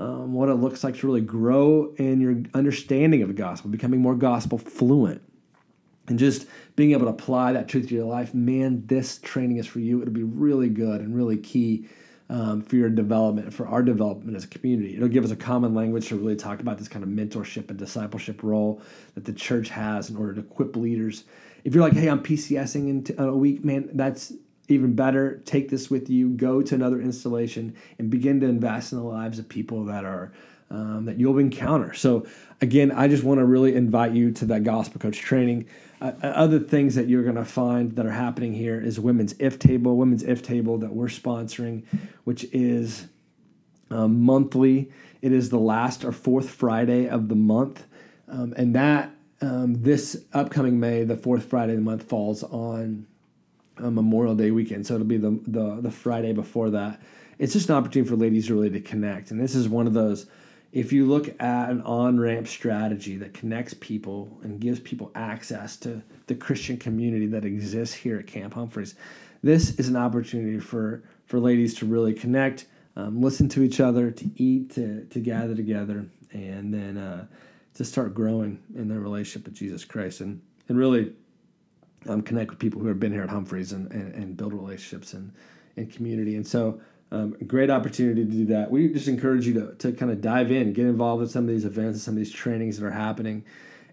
um, 0.00 0.32
what 0.32 0.48
it 0.48 0.54
looks 0.54 0.82
like 0.82 0.96
to 0.96 1.06
really 1.06 1.20
grow 1.20 1.92
in 1.98 2.22
your 2.22 2.42
understanding 2.54 3.20
of 3.20 3.28
the 3.28 3.34
gospel, 3.34 3.70
becoming 3.70 4.00
more 4.00 4.14
gospel 4.14 4.56
fluent, 4.56 5.20
and 6.08 6.18
just 6.18 6.46
being 6.74 6.92
able 6.92 7.04
to 7.04 7.10
apply 7.10 7.52
that 7.52 7.68
truth 7.68 7.88
to 7.88 7.94
your 7.94 8.06
life. 8.06 8.32
Man, 8.32 8.86
this 8.86 9.18
training 9.18 9.58
is 9.58 9.66
for 9.66 9.78
you. 9.78 10.00
It'll 10.00 10.14
be 10.14 10.22
really 10.22 10.70
good 10.70 11.02
and 11.02 11.14
really 11.14 11.36
key 11.36 11.86
um, 12.30 12.62
for 12.62 12.76
your 12.76 12.88
development, 12.88 13.52
for 13.52 13.66
our 13.68 13.82
development 13.82 14.36
as 14.38 14.44
a 14.44 14.48
community. 14.48 14.96
It'll 14.96 15.08
give 15.08 15.24
us 15.24 15.32
a 15.32 15.36
common 15.36 15.74
language 15.74 16.08
to 16.08 16.16
really 16.16 16.36
talk 16.36 16.60
about 16.60 16.78
this 16.78 16.88
kind 16.88 17.02
of 17.02 17.10
mentorship 17.10 17.68
and 17.68 17.78
discipleship 17.78 18.42
role 18.42 18.80
that 19.16 19.26
the 19.26 19.34
church 19.34 19.68
has 19.68 20.08
in 20.08 20.16
order 20.16 20.32
to 20.32 20.40
equip 20.40 20.76
leaders. 20.76 21.24
If 21.64 21.74
you're 21.74 21.84
like, 21.84 21.92
hey, 21.92 22.08
I'm 22.08 22.22
PCSing 22.22 23.10
in 23.10 23.18
a 23.18 23.36
week, 23.36 23.66
man, 23.66 23.90
that's 23.92 24.32
even 24.70 24.94
better, 24.94 25.42
take 25.44 25.68
this 25.68 25.90
with 25.90 26.08
you, 26.08 26.30
go 26.30 26.62
to 26.62 26.74
another 26.74 27.00
installation, 27.00 27.74
and 27.98 28.10
begin 28.10 28.40
to 28.40 28.46
invest 28.46 28.92
in 28.92 28.98
the 28.98 29.04
lives 29.04 29.38
of 29.38 29.48
people 29.48 29.84
that 29.84 30.04
are 30.04 30.32
um, 30.70 31.04
that 31.06 31.18
you'll 31.18 31.38
encounter. 31.38 31.92
So, 31.94 32.26
again, 32.60 32.92
I 32.92 33.08
just 33.08 33.24
want 33.24 33.38
to 33.38 33.44
really 33.44 33.74
invite 33.74 34.12
you 34.12 34.30
to 34.32 34.44
that 34.46 34.62
gospel 34.62 35.00
coach 35.00 35.18
training. 35.18 35.66
Uh, 36.00 36.12
uh 36.22 36.26
other 36.26 36.60
things 36.60 36.94
that 36.94 37.08
you're 37.08 37.24
going 37.24 37.34
to 37.34 37.44
find 37.44 37.96
that 37.96 38.06
are 38.06 38.12
happening 38.12 38.52
here 38.52 38.80
is 38.80 39.00
women's 39.00 39.34
IF:Table, 39.40 39.96
women's 39.96 40.22
IF:Table 40.22 40.78
that 40.78 40.92
we're 40.92 41.08
sponsoring, 41.08 41.84
which 42.24 42.44
is 42.52 43.08
um, 43.90 44.22
monthly. 44.22 44.90
It 45.22 45.32
is 45.32 45.50
the 45.50 45.58
last 45.58 46.04
or 46.04 46.12
fourth 46.12 46.50
Friday 46.50 47.08
of 47.08 47.28
the 47.28 47.34
month, 47.34 47.86
um, 48.28 48.54
and 48.56 48.74
that 48.76 49.10
um, 49.42 49.82
this 49.82 50.24
upcoming 50.32 50.78
May, 50.78 51.04
the 51.04 51.16
fourth 51.16 51.44
Friday 51.44 51.72
of 51.72 51.78
the 51.78 51.84
month, 51.84 52.04
falls 52.04 52.42
on 52.44 53.06
a 53.80 53.90
Memorial 53.90 54.34
Day 54.34 54.50
weekend, 54.50 54.86
so 54.86 54.94
it'll 54.94 55.06
be 55.06 55.16
the, 55.16 55.40
the 55.46 55.80
the 55.80 55.90
Friday 55.90 56.32
before 56.32 56.70
that. 56.70 57.00
It's 57.38 57.52
just 57.52 57.68
an 57.70 57.76
opportunity 57.76 58.08
for 58.08 58.16
ladies 58.16 58.50
really 58.50 58.70
to 58.70 58.80
connect, 58.80 59.30
and 59.30 59.40
this 59.40 59.54
is 59.54 59.68
one 59.68 59.86
of 59.86 59.94
those. 59.94 60.26
If 60.72 60.92
you 60.92 61.06
look 61.06 61.28
at 61.40 61.70
an 61.70 61.80
on 61.82 62.20
ramp 62.20 62.46
strategy 62.46 63.16
that 63.16 63.34
connects 63.34 63.74
people 63.74 64.38
and 64.42 64.60
gives 64.60 64.78
people 64.78 65.10
access 65.16 65.76
to 65.78 66.02
the 66.26 66.34
Christian 66.36 66.76
community 66.76 67.26
that 67.26 67.44
exists 67.44 67.94
here 67.94 68.18
at 68.18 68.28
Camp 68.28 68.54
Humphreys, 68.54 68.94
this 69.42 69.78
is 69.78 69.88
an 69.88 69.96
opportunity 69.96 70.60
for 70.60 71.02
for 71.26 71.40
ladies 71.40 71.74
to 71.74 71.86
really 71.86 72.12
connect, 72.12 72.66
um, 72.96 73.20
listen 73.20 73.48
to 73.48 73.62
each 73.62 73.80
other, 73.80 74.10
to 74.10 74.30
eat, 74.36 74.74
to 74.74 75.04
to 75.06 75.20
gather 75.20 75.54
together, 75.54 76.06
and 76.32 76.72
then 76.72 76.98
uh, 76.98 77.26
to 77.74 77.84
start 77.84 78.14
growing 78.14 78.62
in 78.74 78.88
their 78.88 79.00
relationship 79.00 79.46
with 79.46 79.54
Jesus 79.54 79.84
Christ, 79.84 80.20
and 80.20 80.42
and 80.68 80.78
really 80.78 81.14
um, 82.08 82.22
connect 82.22 82.50
with 82.50 82.58
people 82.58 82.80
who 82.80 82.88
have 82.88 83.00
been 83.00 83.12
here 83.12 83.22
at 83.22 83.28
Humphreys 83.28 83.72
and, 83.72 83.90
and, 83.92 84.14
and 84.14 84.36
build 84.36 84.52
relationships 84.52 85.12
and, 85.12 85.32
and 85.76 85.92
community. 85.92 86.36
And 86.36 86.46
so, 86.46 86.80
um, 87.12 87.36
great 87.46 87.70
opportunity 87.70 88.24
to 88.24 88.30
do 88.30 88.46
that. 88.46 88.70
We 88.70 88.88
just 88.88 89.08
encourage 89.08 89.46
you 89.46 89.54
to, 89.54 89.74
to 89.74 89.92
kind 89.92 90.12
of 90.12 90.20
dive 90.20 90.52
in, 90.52 90.72
get 90.72 90.86
involved 90.86 91.22
in 91.22 91.28
some 91.28 91.44
of 91.44 91.48
these 91.48 91.64
events 91.64 92.02
some 92.02 92.14
of 92.14 92.18
these 92.18 92.32
trainings 92.32 92.78
that 92.78 92.86
are 92.86 92.92
happening, 92.92 93.44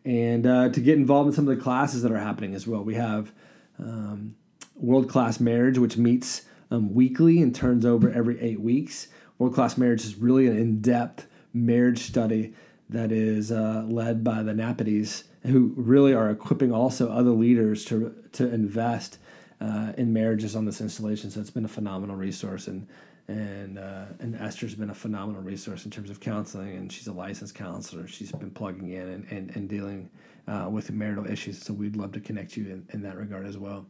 and 0.05 0.45
uh, 0.45 0.69
to 0.69 0.79
get 0.79 0.97
involved 0.97 1.29
in 1.29 1.33
some 1.33 1.47
of 1.47 1.55
the 1.55 1.61
classes 1.61 2.03
that 2.03 2.11
are 2.11 2.19
happening 2.19 2.53
as 2.53 2.67
well. 2.67 2.83
We 2.83 2.95
have 2.95 3.31
um, 3.79 4.35
World 4.75 5.09
Class 5.09 5.39
Marriage, 5.39 5.79
which 5.79 5.97
meets 5.97 6.43
um, 6.69 6.93
weekly 6.93 7.41
and 7.41 7.53
turns 7.55 7.85
over 7.85 8.11
every 8.11 8.39
eight 8.39 8.61
weeks. 8.61 9.07
World 9.39 9.55
Class 9.55 9.77
Marriage 9.77 10.05
is 10.05 10.15
really 10.15 10.47
an 10.47 10.57
in 10.57 10.81
depth 10.81 11.27
marriage 11.53 11.99
study 11.99 12.53
that 12.89 13.11
is 13.11 13.51
uh, 13.51 13.83
led 13.87 14.23
by 14.23 14.43
the 14.43 14.53
Napides 14.53 15.23
who 15.47 15.73
really 15.75 16.13
are 16.13 16.29
equipping 16.29 16.71
also 16.71 17.09
other 17.09 17.31
leaders 17.31 17.85
to 17.85 18.13
to 18.33 18.51
invest 18.53 19.17
uh, 19.61 19.93
in 19.97 20.13
marriages 20.13 20.55
on 20.55 20.65
this 20.65 20.81
installation. 20.81 21.31
So 21.31 21.39
it's 21.39 21.49
been 21.49 21.65
a 21.65 21.69
phenomenal 21.69 22.15
resource, 22.15 22.67
and 22.67 22.87
and 23.27 23.77
uh, 23.79 24.05
and 24.19 24.35
Esther's 24.35 24.75
been 24.75 24.89
a 24.89 24.95
phenomenal 24.95 25.41
resource 25.41 25.85
in 25.85 25.91
terms 25.91 26.09
of 26.09 26.19
counseling, 26.19 26.75
and 26.77 26.91
she's 26.91 27.07
a 27.07 27.13
licensed 27.13 27.55
counselor. 27.55 28.07
She's 28.07 28.31
been 28.31 28.51
plugging 28.51 28.91
in 28.91 29.07
and 29.07 29.31
and, 29.31 29.55
and 29.55 29.69
dealing 29.69 30.09
uh, 30.47 30.67
with 30.69 30.91
marital 30.91 31.27
issues. 31.29 31.61
So 31.61 31.73
we'd 31.73 31.95
love 31.95 32.11
to 32.13 32.19
connect 32.19 32.55
you 32.55 32.65
in, 32.65 32.87
in 32.93 33.01
that 33.03 33.17
regard 33.17 33.45
as 33.45 33.57
well. 33.57 33.85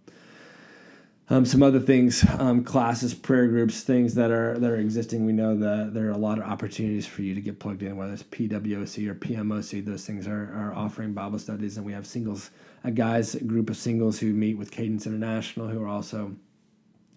Um, 1.29 1.45
some 1.45 1.61
other 1.61 1.81
things, 1.81 2.25
um, 2.39 2.63
classes, 2.63 3.13
prayer 3.13 3.47
groups, 3.47 3.81
things 3.81 4.15
that 4.15 4.31
are 4.31 4.57
that 4.59 4.71
are 4.71 4.77
existing. 4.77 5.25
We 5.25 5.33
know 5.33 5.57
that 5.57 5.93
there 5.93 6.07
are 6.07 6.11
a 6.11 6.17
lot 6.17 6.37
of 6.37 6.45
opportunities 6.45 7.05
for 7.05 7.21
you 7.21 7.35
to 7.35 7.41
get 7.41 7.59
plugged 7.59 7.83
in, 7.83 7.97
whether 7.97 8.13
it's 8.13 8.23
PWOC 8.23 9.09
or 9.09 9.15
PMOC. 9.15 9.83
Those 9.83 10.05
things 10.05 10.25
are, 10.25 10.53
are 10.53 10.73
offering 10.73 11.11
Bible 11.13 11.37
studies, 11.37 11.75
and 11.75 11.85
we 11.85 11.91
have 11.91 12.07
singles, 12.07 12.51
a 12.85 12.91
guys 12.91 13.35
group 13.35 13.69
of 13.69 13.75
singles 13.75 14.19
who 14.19 14.31
meet 14.31 14.57
with 14.57 14.71
Cadence 14.71 15.05
International, 15.05 15.67
who 15.67 15.83
are 15.83 15.89
also 15.89 16.33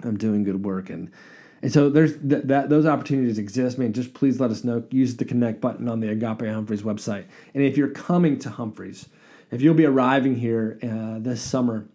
um, 0.03 0.17
doing 0.17 0.43
good 0.43 0.65
work, 0.65 0.91
and 0.91 1.09
and 1.63 1.73
so 1.73 1.89
there's 1.89 2.15
th- 2.19 2.43
that 2.47 2.69
those 2.69 2.87
opportunities 2.87 3.39
exist. 3.39 3.79
Man, 3.79 3.93
just 3.93 4.13
please 4.13 4.41
let 4.41 4.51
us 4.51 4.65
know. 4.65 4.83
Use 4.91 5.17
the 5.19 5.25
connect 5.25 5.61
button 5.61 5.89
on 5.89 6.01
the 6.01 6.09
Agape 6.09 6.49
Humphreys 6.53 6.83
website, 6.83 7.27
and 7.55 7.63
if 7.63 7.77
you're 7.77 7.91
coming 7.91 8.41
to 8.41 8.51
Humphreys 8.51 9.09
if 9.51 9.63
you'll 9.63 9.75
be 9.75 9.87
arriving 9.87 10.37
here 10.37 10.79
uh, 10.83 11.19
this 11.19 11.43
summer, 11.43 11.87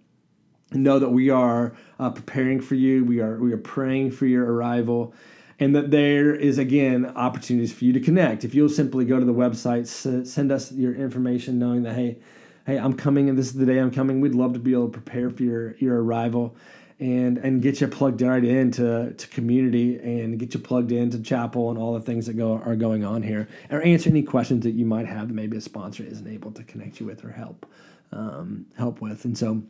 know 0.77 0.99
that 0.99 1.09
we 1.09 1.29
are 1.29 1.73
uh, 1.99 2.09
preparing 2.09 2.61
for 2.61 2.75
you. 2.75 3.03
We 3.03 3.19
are 3.19 3.37
we 3.37 3.53
are 3.53 3.57
praying 3.57 4.11
for 4.11 4.25
your 4.25 4.51
arrival, 4.51 5.13
and 5.59 5.75
that 5.75 5.91
there 5.91 6.33
is 6.35 6.57
again 6.57 7.05
opportunities 7.15 7.73
for 7.73 7.85
you 7.85 7.93
to 7.93 7.99
connect. 7.99 8.43
If 8.43 8.53
you'll 8.55 8.69
simply 8.69 9.05
go 9.05 9.19
to 9.19 9.25
the 9.25 9.33
website, 9.33 9.83
s- 9.83 10.29
send 10.31 10.51
us 10.51 10.71
your 10.71 10.93
information, 10.93 11.59
knowing 11.59 11.83
that 11.83 11.95
hey, 11.95 12.17
hey, 12.65 12.77
I'm 12.77 12.93
coming, 12.93 13.29
and 13.29 13.37
this 13.37 13.47
is 13.47 13.53
the 13.53 13.65
day 13.65 13.79
I'm 13.79 13.91
coming. 13.91 14.21
We'd 14.21 14.35
love 14.35 14.53
to 14.53 14.59
be 14.59 14.73
able 14.73 14.87
to 14.87 14.99
prepare 14.99 15.29
for 15.29 15.43
your 15.43 15.75
your 15.77 16.03
arrival. 16.03 16.55
And, 16.97 17.37
and 17.39 17.61
get 17.61 17.81
you 17.81 17.89
plugged 17.89 18.21
right 18.21 18.41
into 18.41 19.11
to 19.11 19.27
community 19.27 19.97
and 19.97 20.39
get 20.39 20.53
you 20.53 20.61
plugged 20.61 20.93
into 20.93 21.21
chapel 21.21 21.69
and 21.69 21.77
all 21.77 21.93
the 21.93 21.99
things 21.99 22.25
that 22.27 22.35
go 22.37 22.53
are 22.65 22.77
going 22.77 23.03
on 23.03 23.21
here 23.21 23.49
or 23.69 23.81
answer 23.81 24.09
any 24.09 24.23
questions 24.23 24.63
that 24.63 24.75
you 24.75 24.85
might 24.85 25.05
have 25.05 25.27
that 25.27 25.33
maybe 25.33 25.57
a 25.57 25.61
sponsor 25.61 26.03
isn't 26.03 26.25
able 26.25 26.53
to 26.53 26.63
connect 26.63 27.01
you 27.01 27.05
with 27.05 27.25
or 27.25 27.31
help 27.31 27.65
um, 28.13 28.65
help 28.77 29.01
with 29.01 29.25
and 29.25 29.37
so 29.37 29.61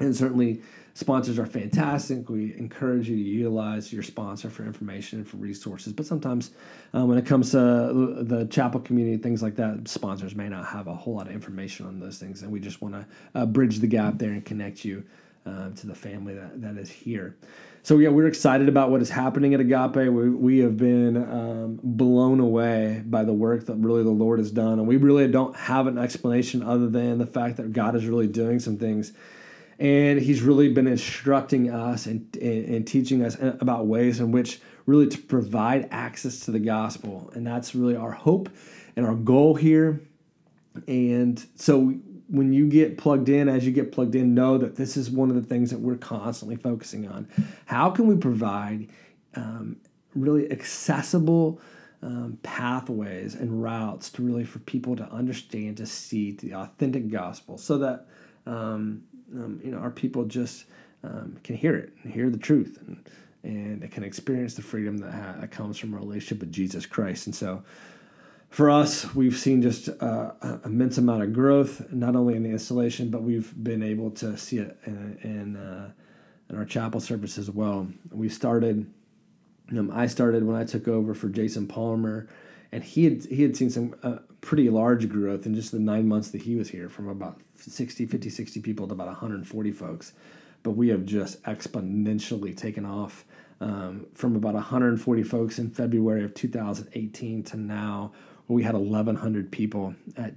and 0.00 0.14
certainly, 0.14 0.60
sponsors 0.94 1.38
are 1.38 1.46
fantastic. 1.46 2.28
We 2.28 2.54
encourage 2.56 3.08
you 3.08 3.16
to 3.16 3.22
utilize 3.22 3.92
your 3.92 4.02
sponsor 4.02 4.48
for 4.48 4.64
information 4.64 5.18
and 5.20 5.28
for 5.28 5.36
resources. 5.36 5.92
But 5.92 6.06
sometimes, 6.06 6.52
um, 6.92 7.08
when 7.08 7.18
it 7.18 7.26
comes 7.26 7.50
to 7.50 7.58
the 8.22 8.46
chapel 8.50 8.80
community, 8.80 9.16
things 9.22 9.42
like 9.42 9.56
that, 9.56 9.88
sponsors 9.88 10.34
may 10.34 10.48
not 10.48 10.66
have 10.66 10.86
a 10.86 10.94
whole 10.94 11.14
lot 11.14 11.26
of 11.26 11.32
information 11.32 11.86
on 11.86 12.00
those 12.00 12.18
things. 12.18 12.42
And 12.42 12.50
we 12.50 12.60
just 12.60 12.80
want 12.80 12.94
to 12.94 13.06
uh, 13.34 13.46
bridge 13.46 13.78
the 13.78 13.86
gap 13.86 14.18
there 14.18 14.30
and 14.30 14.44
connect 14.44 14.84
you 14.84 15.04
uh, 15.46 15.70
to 15.70 15.86
the 15.86 15.94
family 15.94 16.34
that, 16.34 16.62
that 16.62 16.76
is 16.76 16.90
here. 16.90 17.36
So, 17.82 17.98
yeah, 17.98 18.08
we're 18.08 18.28
excited 18.28 18.66
about 18.68 18.90
what 18.90 19.02
is 19.02 19.10
happening 19.10 19.52
at 19.52 19.60
Agape. 19.60 20.10
We, 20.10 20.30
we 20.30 20.58
have 20.60 20.78
been 20.78 21.16
um, 21.18 21.80
blown 21.82 22.40
away 22.40 23.02
by 23.04 23.24
the 23.24 23.32
work 23.34 23.66
that 23.66 23.74
really 23.74 24.02
the 24.02 24.08
Lord 24.08 24.38
has 24.38 24.50
done. 24.50 24.78
And 24.78 24.88
we 24.88 24.96
really 24.96 25.28
don't 25.28 25.54
have 25.54 25.86
an 25.86 25.98
explanation 25.98 26.62
other 26.62 26.88
than 26.88 27.18
the 27.18 27.26
fact 27.26 27.58
that 27.58 27.74
God 27.74 27.94
is 27.94 28.06
really 28.06 28.26
doing 28.26 28.58
some 28.58 28.78
things 28.78 29.12
and 29.78 30.20
he's 30.20 30.42
really 30.42 30.72
been 30.72 30.86
instructing 30.86 31.70
us 31.70 32.06
and, 32.06 32.36
and, 32.36 32.64
and, 32.66 32.86
teaching 32.86 33.24
us 33.24 33.36
about 33.40 33.86
ways 33.86 34.20
in 34.20 34.30
which 34.30 34.60
really 34.86 35.08
to 35.08 35.18
provide 35.18 35.88
access 35.90 36.40
to 36.40 36.50
the 36.50 36.58
gospel. 36.60 37.30
And 37.34 37.46
that's 37.46 37.74
really 37.74 37.96
our 37.96 38.12
hope 38.12 38.48
and 38.96 39.04
our 39.06 39.14
goal 39.14 39.54
here. 39.54 40.00
And 40.86 41.44
so 41.56 41.94
when 42.28 42.52
you 42.52 42.68
get 42.68 42.98
plugged 42.98 43.28
in 43.28 43.48
as 43.48 43.66
you 43.66 43.72
get 43.72 43.92
plugged 43.92 44.14
in 44.14 44.34
know 44.34 44.58
that 44.58 44.76
this 44.76 44.96
is 44.96 45.10
one 45.10 45.28
of 45.28 45.36
the 45.36 45.42
things 45.42 45.70
that 45.70 45.80
we're 45.80 45.96
constantly 45.96 46.56
focusing 46.56 47.08
on. 47.08 47.28
How 47.66 47.90
can 47.90 48.06
we 48.06 48.16
provide 48.16 48.88
um, 49.34 49.76
really 50.14 50.50
accessible 50.50 51.60
um, 52.02 52.38
pathways 52.42 53.34
and 53.34 53.62
routes 53.62 54.10
to 54.10 54.22
really 54.22 54.44
for 54.44 54.58
people 54.60 54.94
to 54.96 55.04
understand 55.04 55.78
to 55.78 55.86
see 55.86 56.32
the 56.32 56.54
authentic 56.54 57.08
gospel 57.08 57.56
so 57.56 57.78
that 57.78 58.06
um, 58.46 59.02
um, 59.32 59.60
you 59.64 59.70
know, 59.70 59.78
our 59.78 59.90
people 59.90 60.24
just 60.24 60.64
um, 61.02 61.38
can 61.42 61.56
hear 61.56 61.76
it 61.76 61.92
and 62.02 62.12
hear 62.12 62.30
the 62.30 62.38
truth 62.38 62.78
and 62.86 63.04
and 63.44 63.82
they 63.82 63.88
can 63.88 64.02
experience 64.02 64.54
the 64.54 64.62
freedom 64.62 64.98
that, 64.98 65.12
ha- 65.12 65.34
that 65.38 65.50
comes 65.50 65.76
from 65.78 65.92
a 65.92 65.98
relationship 65.98 66.40
with 66.40 66.50
Jesus 66.50 66.86
Christ. 66.86 67.26
And 67.26 67.34
so, 67.34 67.62
for 68.48 68.70
us, 68.70 69.14
we've 69.14 69.36
seen 69.36 69.62
just 69.62 69.88
uh, 69.88 70.30
an 70.40 70.60
immense 70.64 70.96
amount 70.96 71.24
of 71.24 71.32
growth, 71.32 71.92
not 71.92 72.16
only 72.16 72.36
in 72.36 72.44
the 72.44 72.50
installation, 72.50 73.10
but 73.10 73.22
we've 73.22 73.52
been 73.62 73.82
able 73.82 74.10
to 74.12 74.36
see 74.38 74.58
it 74.58 74.78
in 74.86 75.18
in, 75.22 75.56
uh, 75.56 75.90
in 76.48 76.56
our 76.56 76.64
chapel 76.64 77.00
service 77.00 77.36
as 77.36 77.50
well. 77.50 77.88
We 78.10 78.28
started. 78.28 78.90
Um, 79.76 79.90
I 79.90 80.06
started 80.06 80.44
when 80.44 80.56
I 80.56 80.64
took 80.64 80.86
over 80.88 81.14
for 81.14 81.28
Jason 81.28 81.66
Palmer, 81.66 82.28
and 82.70 82.84
he 82.84 83.04
had 83.04 83.24
he 83.24 83.42
had 83.42 83.56
seen 83.56 83.70
some 83.70 83.96
uh, 84.02 84.18
pretty 84.44 84.68
large 84.68 85.08
growth 85.08 85.46
in 85.46 85.54
just 85.54 85.72
the 85.72 85.78
nine 85.78 86.06
months 86.06 86.30
that 86.30 86.42
he 86.42 86.54
was 86.54 86.68
here, 86.68 86.90
from 86.90 87.08
about 87.08 87.40
60, 87.56 88.04
50, 88.04 88.28
60 88.28 88.60
people 88.60 88.86
to 88.86 88.92
about 88.92 89.06
140 89.06 89.72
folks. 89.72 90.12
But 90.62 90.72
we 90.72 90.88
have 90.88 91.06
just 91.06 91.42
exponentially 91.44 92.56
taken 92.56 92.84
off 92.84 93.24
um, 93.60 94.06
from 94.14 94.36
about 94.36 94.54
140 94.54 95.22
folks 95.22 95.58
in 95.58 95.70
February 95.70 96.24
of 96.24 96.34
2018 96.34 97.42
to 97.44 97.56
now, 97.56 98.12
where 98.46 98.56
we 98.56 98.62
had 98.62 98.74
1,100 98.74 99.50
people 99.50 99.94
at 100.16 100.34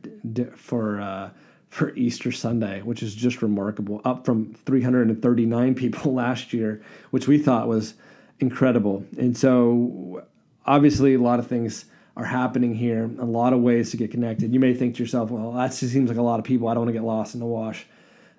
for 0.56 1.02
uh, 1.02 1.30
for 1.70 1.93
Easter 1.96 2.32
Sunday, 2.32 2.82
which 2.82 3.04
is 3.04 3.13
just 3.13 3.41
remarkable, 3.41 4.02
up 4.06 4.26
from 4.26 4.54
339 4.54 5.76
people 5.76 6.13
last 6.13 6.54
year, 6.54 6.82
which 7.12 7.28
we 7.28 7.38
thought 7.38 7.67
was 7.67 7.96
incredible. 8.39 9.06
And 9.17 9.36
so, 9.36 10.24
obviously, 10.65 11.13
a 11.15 11.20
lot 11.20 11.39
of 11.39 11.48
things 11.48 11.86
are 12.17 12.25
happening 12.25 12.73
here. 12.73 13.10
A 13.19 13.25
lot 13.25 13.53
of 13.53 13.62
ways 13.62 13.91
to 13.91 13.97
get 13.97 14.10
connected. 14.10 14.51
You 14.51 14.60
may 14.60 14.73
think 14.73 14.95
to 14.95 15.03
yourself, 15.03 15.30
well, 15.30 15.51
that 15.51 15.71
seems 15.71 16.10
like 16.10 16.17
a 16.17 16.21
lot 16.23 16.39
of 16.39 16.45
people. 16.45 16.67
I 16.67 16.73
don't 16.73 16.82
want 16.82 16.89
to 16.89 16.99
get 16.99 17.03
lost 17.03 17.36
in 17.36 17.39
the 17.39 17.45
wash. 17.45 17.86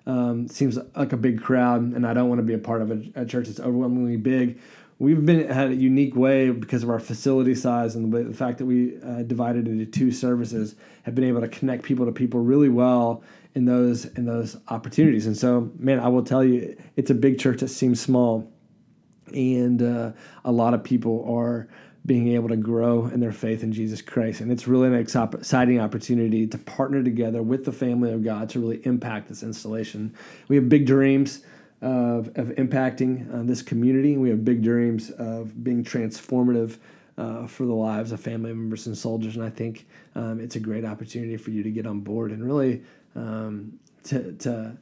Um, 0.05 0.49
seems 0.49 0.77
like 0.95 1.13
a 1.13 1.17
big 1.17 1.41
crowd, 1.41 1.81
and 1.81 2.05
I 2.05 2.13
don't 2.13 2.27
want 2.27 2.39
to 2.39 2.43
be 2.43 2.53
a 2.53 2.59
part 2.59 2.81
of 2.81 2.91
a, 2.91 3.01
a 3.15 3.25
church 3.25 3.47
that's 3.47 3.59
overwhelmingly 3.59 4.17
big. 4.17 4.59
We've 4.97 5.25
been 5.25 5.47
had 5.47 5.71
a 5.71 5.75
unique 5.75 6.13
way 6.13 6.49
because 6.49 6.83
of 6.83 6.89
our 6.89 6.99
facility 6.99 7.55
size 7.55 7.95
and 7.95 8.11
the, 8.11 8.23
the 8.23 8.33
fact 8.33 8.57
that 8.57 8.65
we 8.65 8.97
uh, 9.01 9.23
divided 9.23 9.65
into 9.65 9.85
two 9.85 10.11
services, 10.11 10.75
have 11.03 11.15
been 11.15 11.23
able 11.23 11.39
to 11.39 11.47
connect 11.47 11.83
people 11.83 12.05
to 12.05 12.11
people 12.11 12.41
really 12.41 12.69
well 12.69 13.23
in 13.55 13.63
those 13.63 14.05
in 14.05 14.25
those 14.25 14.57
opportunities. 14.67 15.25
And 15.25 15.37
so, 15.37 15.71
man, 15.79 16.01
I 16.01 16.09
will 16.09 16.23
tell 16.23 16.43
you, 16.43 16.75
it's 16.97 17.11
a 17.11 17.15
big 17.15 17.39
church 17.39 17.61
that 17.61 17.69
seems 17.69 18.01
small, 18.01 18.51
and 19.33 19.81
uh, 19.81 20.11
a 20.43 20.51
lot 20.51 20.73
of 20.73 20.83
people 20.83 21.25
are 21.33 21.69
being 22.05 22.29
able 22.29 22.49
to 22.49 22.55
grow 22.55 23.07
in 23.07 23.19
their 23.19 23.31
faith 23.31 23.61
in 23.61 23.71
Jesus 23.71 24.01
Christ. 24.01 24.41
And 24.41 24.51
it's 24.51 24.67
really 24.67 24.87
an 24.87 24.95
exciting 24.95 25.79
opportunity 25.79 26.47
to 26.47 26.57
partner 26.57 27.03
together 27.03 27.43
with 27.43 27.65
the 27.65 27.71
family 27.71 28.11
of 28.11 28.23
God 28.23 28.49
to 28.49 28.59
really 28.59 28.81
impact 28.85 29.27
this 29.27 29.43
installation. 29.43 30.13
We 30.47 30.55
have 30.55 30.69
big 30.69 30.85
dreams 30.85 31.43
of, 31.81 32.27
of 32.37 32.47
impacting 32.55 33.33
uh, 33.33 33.43
this 33.43 33.61
community. 33.61 34.17
We 34.17 34.29
have 34.29 34.43
big 34.43 34.63
dreams 34.63 35.11
of 35.11 35.63
being 35.63 35.83
transformative 35.83 36.77
uh, 37.17 37.47
for 37.47 37.65
the 37.65 37.73
lives 37.73 38.11
of 38.11 38.21
family 38.21 38.53
members 38.53 38.87
and 38.87 38.97
soldiers. 38.97 39.35
And 39.35 39.43
I 39.43 39.49
think 39.49 39.85
um, 40.15 40.39
it's 40.39 40.55
a 40.55 40.59
great 40.59 40.85
opportunity 40.85 41.37
for 41.37 41.51
you 41.51 41.63
to 41.63 41.69
get 41.69 41.85
on 41.85 41.99
board 41.99 42.31
and 42.31 42.43
really 42.43 42.81
um, 43.15 43.77
to, 44.05 44.31
to 44.33 44.77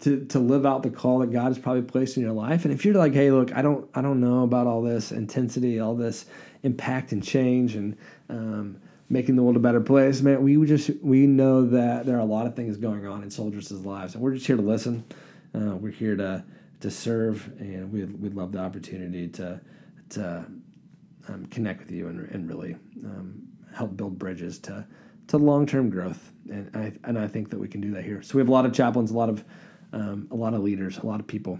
to 0.00 0.24
to 0.26 0.38
live 0.38 0.64
out 0.64 0.82
the 0.82 0.90
call 0.90 1.18
that 1.20 1.32
God 1.32 1.48
has 1.48 1.58
probably 1.58 1.82
placed 1.82 2.16
in 2.16 2.22
your 2.22 2.32
life. 2.32 2.64
And 2.64 2.72
if 2.72 2.84
you're 2.84 2.94
like, 2.94 3.14
hey, 3.14 3.30
look, 3.30 3.54
I 3.54 3.62
don't 3.62 3.88
I 3.94 4.00
don't 4.00 4.20
know 4.20 4.44
about 4.44 4.66
all 4.66 4.82
this 4.82 5.12
intensity, 5.12 5.80
all 5.80 5.94
this 5.94 6.26
impact 6.62 7.12
and 7.12 7.22
change, 7.22 7.74
and 7.76 7.96
um, 8.28 8.80
making 9.08 9.36
the 9.36 9.42
world 9.42 9.56
a 9.56 9.60
better 9.60 9.80
place, 9.80 10.20
man, 10.20 10.42
we 10.42 10.64
just 10.66 10.90
we 11.02 11.26
know 11.26 11.64
that 11.64 12.06
there 12.06 12.16
are 12.16 12.20
a 12.20 12.24
lot 12.24 12.46
of 12.46 12.54
things 12.54 12.76
going 12.76 13.06
on 13.06 13.22
in 13.22 13.30
soldiers' 13.30 13.70
lives, 13.72 14.14
and 14.14 14.22
we're 14.22 14.34
just 14.34 14.46
here 14.46 14.56
to 14.56 14.62
listen. 14.62 15.04
Uh, 15.54 15.76
we're 15.76 15.92
here 15.92 16.16
to 16.16 16.44
to 16.80 16.90
serve, 16.90 17.50
and 17.58 17.92
we 17.92 18.04
we'd 18.04 18.34
love 18.34 18.52
the 18.52 18.58
opportunity 18.58 19.28
to 19.28 19.60
to 20.10 20.44
um, 21.28 21.46
connect 21.46 21.80
with 21.80 21.90
you 21.90 22.08
and 22.08 22.28
and 22.30 22.48
really 22.48 22.76
um, 23.04 23.42
help 23.74 23.96
build 23.96 24.18
bridges 24.18 24.58
to 24.58 24.86
to 25.28 25.38
long 25.38 25.66
term 25.66 25.90
growth. 25.90 26.32
And 26.50 26.70
I 26.74 26.92
and 27.04 27.18
I 27.18 27.26
think 27.26 27.50
that 27.50 27.58
we 27.58 27.68
can 27.68 27.80
do 27.80 27.92
that 27.92 28.04
here. 28.04 28.22
So 28.22 28.36
we 28.36 28.40
have 28.40 28.48
a 28.48 28.52
lot 28.52 28.66
of 28.66 28.72
chaplains, 28.72 29.10
a 29.10 29.16
lot 29.16 29.28
of 29.28 29.44
um, 29.92 30.28
a 30.30 30.34
lot 30.34 30.54
of 30.54 30.60
leaders, 30.60 30.98
a 30.98 31.06
lot 31.06 31.20
of 31.20 31.26
people 31.26 31.58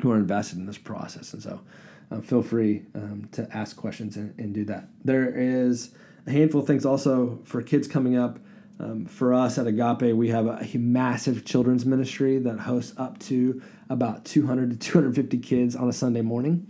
who 0.00 0.10
are 0.10 0.16
invested 0.16 0.58
in 0.58 0.66
this 0.66 0.78
process. 0.78 1.32
And 1.32 1.42
so 1.42 1.60
uh, 2.12 2.20
feel 2.20 2.42
free 2.42 2.82
um, 2.94 3.28
to 3.32 3.48
ask 3.56 3.76
questions 3.76 4.16
and, 4.16 4.38
and, 4.38 4.52
do 4.52 4.64
that. 4.64 4.88
There 5.04 5.32
is 5.34 5.90
a 6.26 6.30
handful 6.30 6.60
of 6.60 6.66
things 6.66 6.84
also 6.84 7.40
for 7.44 7.62
kids 7.62 7.88
coming 7.88 8.16
up. 8.16 8.38
Um, 8.78 9.06
for 9.06 9.32
us 9.32 9.58
at 9.58 9.66
Agape, 9.66 10.14
we 10.14 10.28
have 10.30 10.46
a, 10.46 10.66
massive 10.76 11.44
children's 11.44 11.86
ministry 11.86 12.38
that 12.38 12.60
hosts 12.60 12.94
up 12.98 13.18
to 13.20 13.62
about 13.88 14.24
200 14.24 14.70
to 14.70 14.76
250 14.76 15.38
kids 15.38 15.76
on 15.76 15.88
a 15.88 15.92
Sunday 15.92 16.22
morning. 16.22 16.68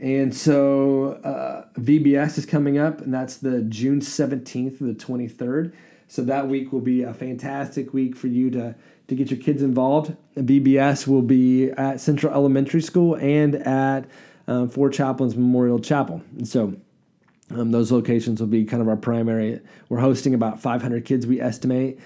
And 0.00 0.34
so 0.34 1.12
uh, 1.22 1.66
VBS 1.78 2.38
is 2.38 2.46
coming 2.46 2.78
up, 2.78 3.00
and 3.00 3.14
that's 3.14 3.36
the 3.36 3.62
June 3.62 4.00
17th 4.00 4.78
to 4.78 4.84
the 4.84 4.94
23rd. 4.94 5.72
So 6.08 6.22
that 6.24 6.48
week 6.48 6.72
will 6.72 6.80
be 6.80 7.02
a 7.02 7.14
fantastic 7.14 7.94
week 7.94 8.16
for 8.16 8.26
you 8.26 8.50
to 8.50 8.74
to 9.06 9.14
get 9.14 9.30
your 9.30 9.38
kids 9.38 9.62
involved. 9.62 10.16
VBS 10.34 11.06
will 11.06 11.22
be 11.22 11.70
at 11.70 12.00
Central 12.00 12.32
Elementary 12.32 12.80
School 12.80 13.16
and 13.16 13.54
at 13.54 14.06
um, 14.46 14.68
Four 14.68 14.90
Chaplains 14.90 15.36
Memorial 15.36 15.78
Chapel. 15.78 16.22
And 16.36 16.46
so 16.46 16.74
um, 17.50 17.70
those 17.70 17.92
locations 17.92 18.40
will 18.40 18.48
be 18.48 18.64
kind 18.64 18.82
of 18.82 18.88
our 18.88 18.96
primary. 18.96 19.60
We're 19.88 20.00
hosting 20.00 20.34
about 20.34 20.60
500 20.60 21.04
kids, 21.04 21.26
we 21.26 21.40
estimate. 21.40 21.98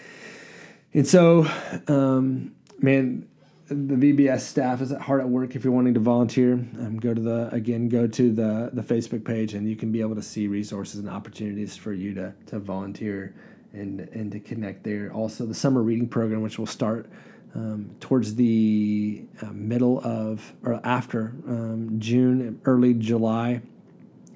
And 0.94 1.06
so, 1.06 1.46
um, 1.86 2.54
man, 2.80 3.28
the 3.68 3.94
VBS 3.94 4.40
staff 4.40 4.80
is 4.80 4.92
hard 4.92 5.20
at 5.20 5.28
work. 5.28 5.54
If 5.54 5.62
you're 5.62 5.72
wanting 5.72 5.94
to 5.94 6.00
volunteer, 6.00 6.54
um, 6.54 6.98
go 6.98 7.12
to 7.12 7.20
the 7.20 7.50
again 7.52 7.88
go 7.88 8.06
to 8.06 8.32
the 8.32 8.70
the 8.72 8.82
Facebook 8.82 9.24
page, 9.24 9.52
and 9.52 9.68
you 9.68 9.76
can 9.76 9.92
be 9.92 10.00
able 10.00 10.14
to 10.14 10.22
see 10.22 10.48
resources 10.48 11.00
and 11.00 11.08
opportunities 11.08 11.76
for 11.76 11.92
you 11.92 12.14
to 12.14 12.32
to 12.46 12.58
volunteer 12.58 13.34
and 13.74 14.00
and 14.00 14.32
to 14.32 14.40
connect 14.40 14.84
there. 14.84 15.12
Also, 15.12 15.44
the 15.44 15.54
summer 15.54 15.82
reading 15.82 16.08
program, 16.08 16.40
which 16.40 16.58
will 16.58 16.66
start 16.66 17.10
um, 17.58 17.90
towards 17.98 18.36
the 18.36 19.24
uh, 19.42 19.46
middle 19.46 20.00
of 20.04 20.52
or 20.62 20.80
after 20.84 21.34
um, 21.48 21.96
June, 21.98 22.60
early 22.64 22.94
July, 22.94 23.60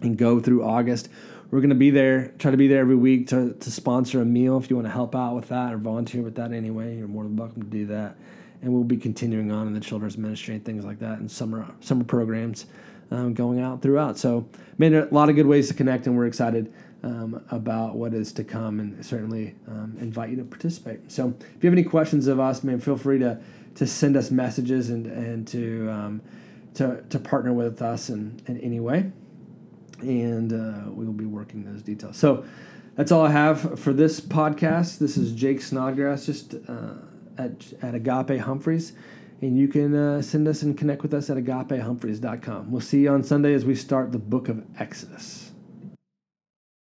and 0.01 0.19
go 0.19 0.41
through 0.41 0.65
August. 0.65 1.09
we're 1.51 1.61
going 1.61 1.71
to 1.71 1.77
be 1.77 1.91
there, 1.91 2.33
try 2.39 2.51
to 2.51 2.57
be 2.57 2.67
there 2.67 2.81
every 2.81 2.97
week 2.97 3.29
to, 3.29 3.53
to 3.55 3.71
sponsor 3.71 4.21
a 4.21 4.25
meal 4.25 4.59
if 4.59 4.69
you 4.69 4.75
want 4.75 4.87
to 4.89 4.93
help 4.93 5.15
out 5.15 5.37
with 5.37 5.49
that 5.49 5.73
or 5.73 5.77
volunteer 5.77 6.21
with 6.21 6.35
that 6.35 6.53
anyway. 6.53 6.97
You're 6.97 7.07
more 7.07 7.23
than 7.23 7.37
welcome 7.37 7.63
to 7.63 7.69
do 7.69 7.87
that. 7.87 8.17
And 8.61 8.73
we'll 8.73 8.83
be 8.83 8.97
continuing 8.97 9.53
on 9.53 9.69
in 9.69 9.73
the 9.73 9.81
children's 9.81 10.19
ministry 10.19 10.57
and 10.57 10.65
things 10.65 10.85
like 10.85 10.99
that 10.99 11.19
and 11.19 11.31
summer 11.31 11.67
summer 11.81 12.05
programs 12.05 12.67
um, 13.13 13.35
going 13.35 13.61
out 13.61 13.83
throughout. 13.83 14.19
So, 14.19 14.49
made 14.79 14.95
a 14.95 15.07
lot 15.13 15.29
of 15.29 15.37
good 15.37 15.47
ways 15.47 15.69
to 15.69 15.75
connect, 15.75 16.07
and 16.07 16.17
we're 16.17 16.27
excited 16.27 16.73
um, 17.03 17.45
about 17.51 17.97
what 17.97 18.15
is 18.15 18.33
to 18.35 18.45
come 18.45 18.81
and 18.81 19.05
certainly 19.05 19.55
um, 19.67 19.97
invite 20.01 20.31
you 20.31 20.37
to 20.37 20.45
participate. 20.45 21.11
So, 21.11 21.35
if 21.57 21.63
you 21.65 21.69
have 21.69 21.79
any 21.79 21.85
questions 21.85 22.27
of 22.27 22.39
us, 22.39 22.63
man, 22.63 22.79
feel 22.79 22.97
free 22.97 23.19
to, 23.19 23.41
to 23.77 23.87
send 23.87 24.17
us 24.17 24.31
messages 24.31 24.91
and, 24.91 25.07
and 25.07 25.47
to, 25.49 25.91
um, 25.91 26.23
to, 26.75 27.03
to 27.11 27.19
partner 27.19 27.53
with 27.53 27.83
us 27.83 28.09
in, 28.09 28.41
in 28.47 28.59
any 28.61 28.81
way 28.81 29.11
and 30.03 30.53
uh, 30.53 30.91
we 30.91 31.05
will 31.05 31.13
be 31.13 31.25
working 31.25 31.65
those 31.65 31.83
details. 31.83 32.17
So 32.17 32.45
that's 32.97 33.13
all 33.13 33.25
I 33.25 33.31
have 33.31 33.79
for 33.79 33.93
this 33.93 34.21
podcast. 34.21 34.99
This 34.99 35.17
is 35.17 35.33
Jake 35.33 35.63
Snodgrass, 35.63 36.27
just 36.27 36.55
uh, 36.69 36.95
at, 37.39 37.73
at 37.83 37.95
Agape 37.95 38.41
Humphreys. 38.41 38.93
And 39.41 39.59
you 39.59 39.67
can 39.67 39.95
uh, 39.95 40.23
send 40.23 40.47
us 40.47 40.63
and 40.63 40.79
connect 40.79 41.03
with 41.03 41.13
us 41.15 41.29
at 41.29 41.37
agapehumphreys.com. 41.37 42.71
We'll 42.71 42.81
see 42.81 43.01
you 43.01 43.11
on 43.11 43.25
Sunday 43.25 43.55
as 43.55 43.65
we 43.65 43.75
start 43.75 44.13
the 44.13 44.19
book 44.19 44.49
of 44.49 44.65
Exodus. 44.79 45.42